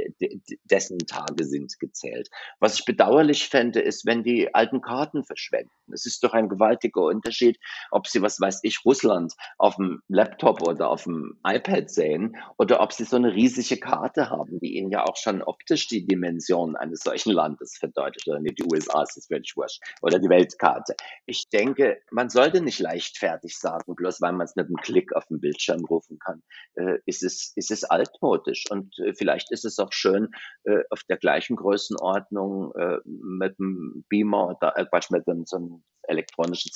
dessen 0.64 1.00
Tage 1.00 1.46
sind 1.46 1.80
gezählt. 1.80 2.30
Was 2.60 2.80
ich 2.80 2.86
bedauerlich 2.86 3.50
fände, 3.50 3.80
ist, 3.80 4.06
wenn 4.06 4.24
die 4.24 4.54
alten 4.54 4.82
Karten 4.82 5.24
verschwenden. 5.24 5.72
Es 5.92 6.06
ist 6.06 6.24
doch 6.24 6.34
ein 6.34 6.50
gewaltiger 6.50 7.02
Unterschied, 7.02 7.60
ob 7.92 8.08
Sie, 8.08 8.22
was 8.22 8.40
weiß 8.40 8.60
ich, 8.64 8.86
Russland 8.86 9.34
auf 9.58 9.76
dem 9.76 10.02
Laptop 10.08 10.62
oder 10.68 10.90
auf 10.90 11.04
dem 11.04 11.40
iPad 11.46 11.90
sehen 11.90 12.36
oder 12.58 12.82
ob 12.82 12.94
Sie 12.94 13.04
so 13.04 13.16
eine 13.16 13.34
riesige 13.34 13.80
Karte 13.80 14.30
haben, 14.30 14.60
die 14.60 14.76
Ihnen 14.78 14.92
ja 14.92 15.04
auch 15.04 15.18
schon 15.18 15.42
optisch 15.42 15.88
die 15.88 16.06
Dimension 16.06 16.76
eines 16.76 17.02
solchen 17.02 17.32
Landes 17.32 17.78
verdeutlicht. 17.78 18.28
Oder 18.28 18.40
nicht 18.40 18.60
die 18.60 18.66
USA, 18.72 19.04
ist 19.04 19.28
völlig 19.28 19.54
wurscht. 19.56 19.82
Oder 20.02 20.20
die 20.20 20.30
Weltkarte. 20.30 20.96
Ich 21.26 21.50
denke, 21.50 22.02
man 22.12 22.30
sollte 22.30 22.62
nicht 22.62 22.80
leichtfertig 22.80 23.58
sagen, 23.58 23.96
bloß 23.96 24.22
weil 24.22 24.34
man 24.34 24.46
es 24.46 24.56
mit 24.56 24.68
einem 24.68 24.78
Klick 24.78 25.16
auf 25.16 25.26
dem 25.28 25.40
Bildschirm 25.40 25.84
rufen 25.86 26.20
kann, 26.20 26.42
äh, 26.76 27.00
ist, 27.06 27.24
es, 27.24 27.54
ist 27.56 27.72
es 27.72 27.84
altmodisch. 27.84 28.66
Und 28.70 28.98
äh, 29.00 29.14
vielleicht 29.14 29.52
ist 29.52 29.66
es 29.66 29.80
auch 29.80 29.92
schön, 29.92 30.30
äh, 30.64 30.84
auf 30.90 31.04
der 31.10 31.18
gleichen 31.18 31.56
Größenordnung 31.56 32.74
äh, 32.76 32.98
mit 33.06 33.60
einem 33.60 34.06
Beamer 34.10 34.50
oder 34.50 34.78
äh, 34.78 34.86
Quatsch, 34.86 35.12
mit 35.12 35.28
einem, 35.28 35.46
so 35.46 35.58
einem 35.58 35.83
elektronischen 36.04 36.72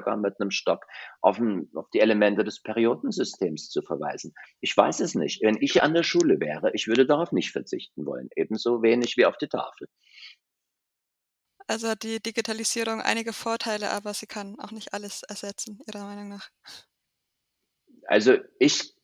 gar 0.00 0.16
mit 0.16 0.40
einem 0.40 0.50
Stock 0.50 0.86
auf, 1.20 1.38
ein, 1.38 1.68
auf 1.74 1.88
die 1.90 2.00
Elemente 2.00 2.44
des 2.44 2.62
Periodensystems 2.62 3.70
zu 3.70 3.82
verweisen. 3.82 4.34
Ich 4.60 4.76
weiß 4.76 5.00
es 5.00 5.14
nicht. 5.14 5.42
Wenn 5.42 5.56
ich 5.60 5.82
an 5.82 5.94
der 5.94 6.02
Schule 6.02 6.40
wäre, 6.40 6.70
ich 6.74 6.86
würde 6.86 7.06
darauf 7.06 7.32
nicht 7.32 7.52
verzichten 7.52 8.06
wollen. 8.06 8.28
Ebenso 8.36 8.82
wenig 8.82 9.16
wie 9.16 9.26
auf 9.26 9.36
die 9.36 9.48
Tafel. 9.48 9.88
Also 11.66 11.94
die 11.94 12.20
Digitalisierung 12.22 13.02
einige 13.02 13.34
Vorteile, 13.34 13.90
aber 13.90 14.14
sie 14.14 14.26
kann 14.26 14.58
auch 14.58 14.70
nicht 14.70 14.94
alles 14.94 15.22
ersetzen, 15.22 15.80
Ihrer 15.86 16.04
Meinung 16.04 16.28
nach. 16.28 16.48
Also 18.08 18.38
ich, 18.58 18.94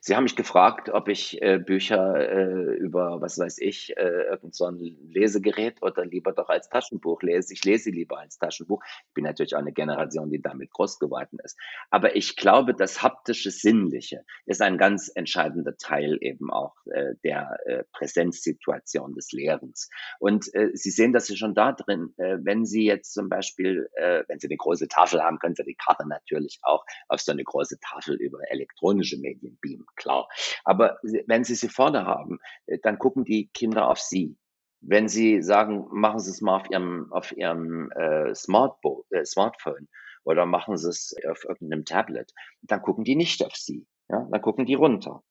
Sie 0.00 0.14
haben 0.14 0.24
mich 0.24 0.36
gefragt, 0.36 0.90
ob 0.90 1.08
ich 1.08 1.40
äh, 1.40 1.58
Bücher 1.58 2.16
äh, 2.16 2.74
über, 2.76 3.22
was 3.22 3.38
weiß 3.38 3.56
ich, 3.58 3.96
äh, 3.96 4.28
irgend 4.30 4.54
so 4.54 4.66
ein 4.66 4.76
Lesegerät 5.08 5.82
oder 5.82 6.04
lieber 6.04 6.32
doch 6.32 6.50
als 6.50 6.68
Taschenbuch 6.68 7.22
lese. 7.22 7.54
Ich 7.54 7.64
lese 7.64 7.88
lieber 7.88 8.18
als 8.18 8.36
Taschenbuch. 8.36 8.82
Ich 9.08 9.14
bin 9.14 9.24
natürlich 9.24 9.54
auch 9.54 9.60
eine 9.60 9.72
Generation, 9.72 10.30
die 10.30 10.42
damit 10.42 10.70
groß 10.70 10.98
geworden 10.98 11.38
ist. 11.42 11.58
Aber 11.90 12.14
ich 12.14 12.36
glaube, 12.36 12.74
das 12.74 13.02
haptische 13.02 13.50
Sinnliche 13.50 14.22
ist 14.44 14.60
ein 14.60 14.76
ganz 14.76 15.10
entscheidender 15.14 15.78
Teil 15.78 16.18
eben 16.20 16.52
auch 16.52 16.74
äh, 16.92 17.14
der 17.24 17.58
äh, 17.64 17.84
Präsenzsituation 17.92 19.14
des 19.14 19.32
Lehrens. 19.32 19.88
Und 20.18 20.54
äh, 20.54 20.72
Sie 20.74 20.90
sehen 20.90 21.14
das 21.14 21.30
ja 21.30 21.36
schon 21.36 21.54
da 21.54 21.72
drin, 21.72 22.12
äh, 22.18 22.36
wenn 22.42 22.66
Sie 22.66 22.84
jetzt 22.84 23.14
zum 23.14 23.30
Beispiel, 23.30 23.88
äh, 23.94 24.24
wenn 24.28 24.38
Sie 24.40 24.48
eine 24.48 24.58
große 24.58 24.88
Tafel 24.88 25.22
haben, 25.22 25.38
können 25.38 25.54
Sie 25.54 25.64
die 25.64 25.74
Karte 25.74 26.06
natürlich 26.06 26.58
auch 26.62 26.84
auf 27.08 27.20
so 27.20 27.32
eine 27.32 27.42
große 27.42 27.78
Tafel 27.80 28.25
über 28.26 28.38
elektronische 28.50 29.18
Medien 29.18 29.58
beamen, 29.60 29.86
klar. 29.96 30.28
Aber 30.64 30.98
wenn 31.26 31.44
Sie 31.44 31.54
sie 31.54 31.68
vorne 31.68 32.04
haben, 32.04 32.38
äh, 32.66 32.78
dann 32.82 32.98
gucken 32.98 33.24
die 33.24 33.48
Kinder 33.48 33.88
auf 33.88 33.98
Sie. 33.98 34.36
Wenn 34.80 35.08
Sie 35.08 35.42
sagen, 35.42 35.86
machen 35.90 36.20
Sie 36.20 36.30
es 36.30 36.40
mal 36.40 36.56
auf 36.56 36.70
Ihrem, 36.70 37.12
auf 37.12 37.36
Ihrem 37.36 37.90
äh, 37.92 38.34
Smartbo 38.34 39.06
äh, 39.10 39.24
Smartphone 39.24 39.88
oder 40.24 40.46
machen 40.46 40.76
Sie 40.76 40.88
es 40.88 41.14
auf 41.28 41.44
irgendeinem 41.44 41.84
Tablet, 41.84 42.32
dann 42.62 42.82
gucken 42.82 43.04
die 43.04 43.16
nicht 43.16 43.44
auf 43.44 43.54
Sie. 43.54 43.86
Ja, 44.08 44.28
dann 44.30 44.42
gucken 44.42 44.66
die 44.66 44.74
runter. 44.74 45.22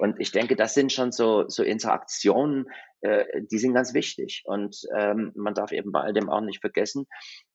Und 0.00 0.18
ich 0.18 0.32
denke, 0.32 0.56
das 0.56 0.72
sind 0.72 0.92
schon 0.92 1.12
so, 1.12 1.46
so 1.48 1.62
Interaktionen, 1.62 2.70
äh, 3.02 3.42
die 3.50 3.58
sind 3.58 3.74
ganz 3.74 3.92
wichtig. 3.92 4.44
Und 4.46 4.80
ähm, 4.96 5.30
man 5.34 5.52
darf 5.52 5.72
eben 5.72 5.92
bei 5.92 6.00
all 6.00 6.14
dem 6.14 6.30
auch 6.30 6.40
nicht 6.40 6.60
vergessen, 6.62 7.06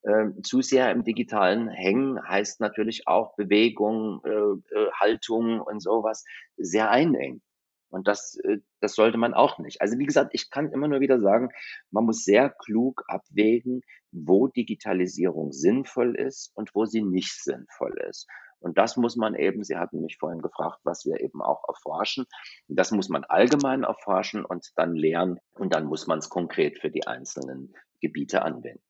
äh, 0.02 0.26
zu 0.44 0.62
sehr 0.62 0.92
im 0.92 1.02
Digitalen 1.02 1.68
hängen 1.68 2.20
heißt 2.22 2.60
natürlich 2.60 3.08
auch 3.08 3.34
Bewegung, 3.34 4.20
äh, 4.24 4.78
äh, 4.78 4.90
Haltung 4.92 5.60
und 5.60 5.80
sowas 5.80 6.24
sehr 6.56 6.88
einengen. 6.88 7.42
Und 7.88 8.06
das, 8.06 8.38
äh, 8.44 8.58
das 8.80 8.94
sollte 8.94 9.18
man 9.18 9.34
auch 9.34 9.58
nicht. 9.58 9.80
Also 9.80 9.98
wie 9.98 10.06
gesagt, 10.06 10.30
ich 10.32 10.48
kann 10.48 10.70
immer 10.70 10.86
nur 10.86 11.00
wieder 11.00 11.20
sagen, 11.20 11.48
man 11.90 12.04
muss 12.04 12.22
sehr 12.22 12.50
klug 12.50 13.02
abwägen, 13.08 13.80
wo 14.12 14.46
Digitalisierung 14.46 15.50
sinnvoll 15.50 16.14
ist 16.14 16.52
und 16.54 16.76
wo 16.76 16.84
sie 16.84 17.02
nicht 17.02 17.42
sinnvoll 17.42 17.98
ist. 18.08 18.28
Und 18.66 18.76
das 18.78 18.96
muss 18.96 19.14
man 19.14 19.36
eben, 19.36 19.62
Sie 19.62 19.76
hatten 19.76 20.00
mich 20.00 20.16
vorhin 20.18 20.42
gefragt, 20.42 20.80
was 20.82 21.04
wir 21.04 21.20
eben 21.20 21.40
auch 21.40 21.62
erforschen. 21.68 22.26
Das 22.66 22.90
muss 22.90 23.08
man 23.08 23.22
allgemein 23.22 23.84
erforschen 23.84 24.44
und 24.44 24.72
dann 24.74 24.96
lernen 24.96 25.38
und 25.52 25.72
dann 25.72 25.86
muss 25.86 26.08
man 26.08 26.18
es 26.18 26.28
konkret 26.28 26.80
für 26.80 26.90
die 26.90 27.06
einzelnen 27.06 27.72
Gebiete 28.00 28.42
anwenden. 28.42 28.82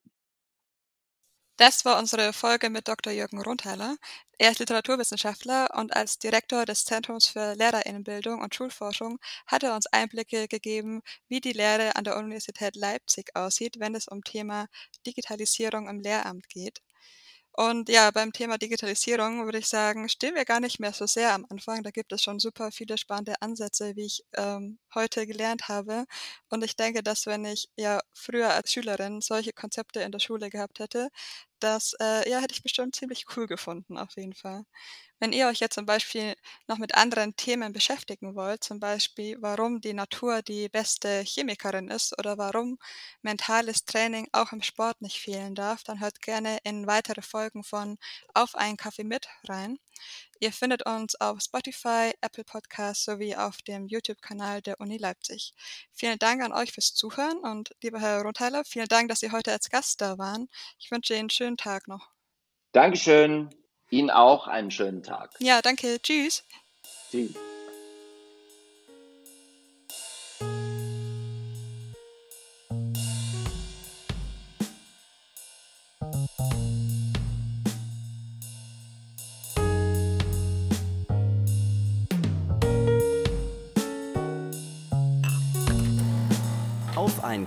Das 1.57 1.85
war 1.85 1.99
unsere 1.99 2.33
Folge 2.33 2.71
mit 2.71 2.87
Dr. 2.87 3.13
Jürgen 3.13 3.39
Rundheiler. 3.39 3.97
Er 4.39 4.49
ist 4.49 4.57
Literaturwissenschaftler 4.57 5.69
und 5.75 5.95
als 5.95 6.17
Direktor 6.17 6.65
des 6.65 6.83
Zentrums 6.83 7.27
für 7.27 7.53
Lehrerinnenbildung 7.53 8.41
und 8.41 8.55
Schulforschung 8.55 9.19
hat 9.45 9.61
er 9.61 9.75
uns 9.75 9.85
Einblicke 9.85 10.47
gegeben, 10.47 11.01
wie 11.27 11.39
die 11.39 11.53
Lehre 11.53 11.95
an 11.95 12.03
der 12.03 12.17
Universität 12.17 12.75
Leipzig 12.75 13.35
aussieht, 13.35 13.79
wenn 13.79 13.93
es 13.93 14.07
um 14.07 14.23
Thema 14.23 14.65
Digitalisierung 15.05 15.87
im 15.87 15.99
Lehramt 15.99 16.49
geht. 16.49 16.79
Und 17.59 17.89
ja, 17.89 18.11
beim 18.11 18.31
Thema 18.33 18.57
Digitalisierung 18.59 19.43
würde 19.45 19.57
ich 19.57 19.67
sagen, 19.67 20.07
stehen 20.09 20.35
wir 20.35 20.45
gar 20.45 20.59
nicht 20.59 20.79
mehr 20.79 20.93
so 20.93 21.07
sehr 21.07 21.33
am 21.33 21.43
Anfang. 21.49 21.81
Da 21.81 21.89
gibt 21.89 22.11
es 22.13 22.21
schon 22.21 22.37
super 22.39 22.71
viele 22.71 22.97
spannende 22.99 23.41
Ansätze, 23.41 23.95
wie 23.95 24.05
ich 24.05 24.23
ähm, 24.35 24.77
heute 24.93 25.25
gelernt 25.25 25.67
habe. 25.67 26.05
Und 26.49 26.63
ich 26.63 26.75
denke, 26.75 27.01
dass 27.01 27.25
wenn 27.25 27.45
ich 27.45 27.67
ja 27.75 27.99
früher 28.13 28.51
als 28.53 28.71
Schülerin 28.71 29.21
solche 29.21 29.53
Konzepte 29.53 30.01
in 30.01 30.11
der 30.11 30.19
Schule 30.19 30.51
gehabt 30.51 30.77
hätte, 30.79 31.09
das 31.59 31.93
äh, 31.99 32.29
ja, 32.29 32.39
hätte 32.39 32.53
ich 32.53 32.63
bestimmt 32.63 32.95
ziemlich 32.95 33.25
cool 33.35 33.47
gefunden, 33.47 33.97
auf 33.97 34.15
jeden 34.17 34.33
Fall. 34.33 34.63
Wenn 35.19 35.33
ihr 35.33 35.47
euch 35.47 35.59
jetzt 35.59 35.75
zum 35.75 35.85
Beispiel 35.85 36.35
noch 36.67 36.77
mit 36.79 36.95
anderen 36.95 37.35
Themen 37.35 37.73
beschäftigen 37.73 38.35
wollt, 38.35 38.63
zum 38.63 38.79
Beispiel 38.79 39.37
warum 39.41 39.81
die 39.81 39.93
Natur 39.93 40.41
die 40.43 40.69
beste 40.69 41.21
Chemikerin 41.25 41.89
ist 41.89 42.17
oder 42.19 42.37
warum 42.37 42.77
mentales 43.21 43.85
Training 43.85 44.27
auch 44.31 44.51
im 44.53 44.61
Sport 44.63 45.01
nicht 45.01 45.19
fehlen 45.19 45.55
darf, 45.55 45.83
dann 45.83 45.99
hört 46.01 46.21
gerne 46.21 46.59
in 46.63 46.87
weitere 46.87 47.21
Folgen 47.21 47.63
von 47.63 47.97
Auf 48.33 48.55
einen 48.55 48.77
Kaffee 48.77 49.03
mit 49.03 49.27
rein. 49.47 49.77
Ihr 50.39 50.51
findet 50.51 50.85
uns 50.85 51.15
auf 51.15 51.41
Spotify, 51.41 52.11
Apple 52.21 52.43
Podcasts 52.43 53.05
sowie 53.05 53.35
auf 53.35 53.57
dem 53.61 53.87
YouTube-Kanal 53.87 54.61
der 54.61 54.79
Uni 54.79 54.97
Leipzig. 54.97 55.53
Vielen 55.93 56.19
Dank 56.19 56.43
an 56.43 56.53
euch 56.53 56.71
fürs 56.71 56.93
Zuhören 56.93 57.37
und 57.39 57.75
lieber 57.81 57.99
Herr 57.99 58.21
Rundheiler, 58.21 58.63
vielen 58.65 58.87
Dank, 58.87 59.09
dass 59.09 59.19
Sie 59.19 59.31
heute 59.31 59.51
als 59.51 59.69
Gast 59.69 60.01
da 60.01 60.17
waren. 60.17 60.47
Ich 60.79 60.91
wünsche 60.91 61.13
Ihnen 61.13 61.21
einen 61.21 61.29
schönen 61.29 61.57
Tag 61.57 61.87
noch. 61.87 62.09
Dankeschön. 62.71 63.49
Ihnen 63.89 64.09
auch 64.09 64.47
einen 64.47 64.71
schönen 64.71 65.01
Tag. 65.01 65.31
Ja, 65.39 65.61
danke. 65.61 66.01
Tschüss. 66.01 66.43
Tschüss. 67.09 67.33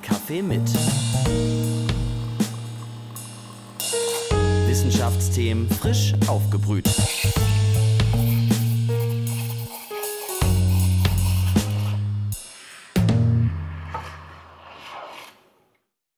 Kaffee 0.02 0.42
mit. 0.42 0.62
Wissenschaftsthemen 4.66 5.68
frisch 5.68 6.14
aufgebrüht. 6.26 6.88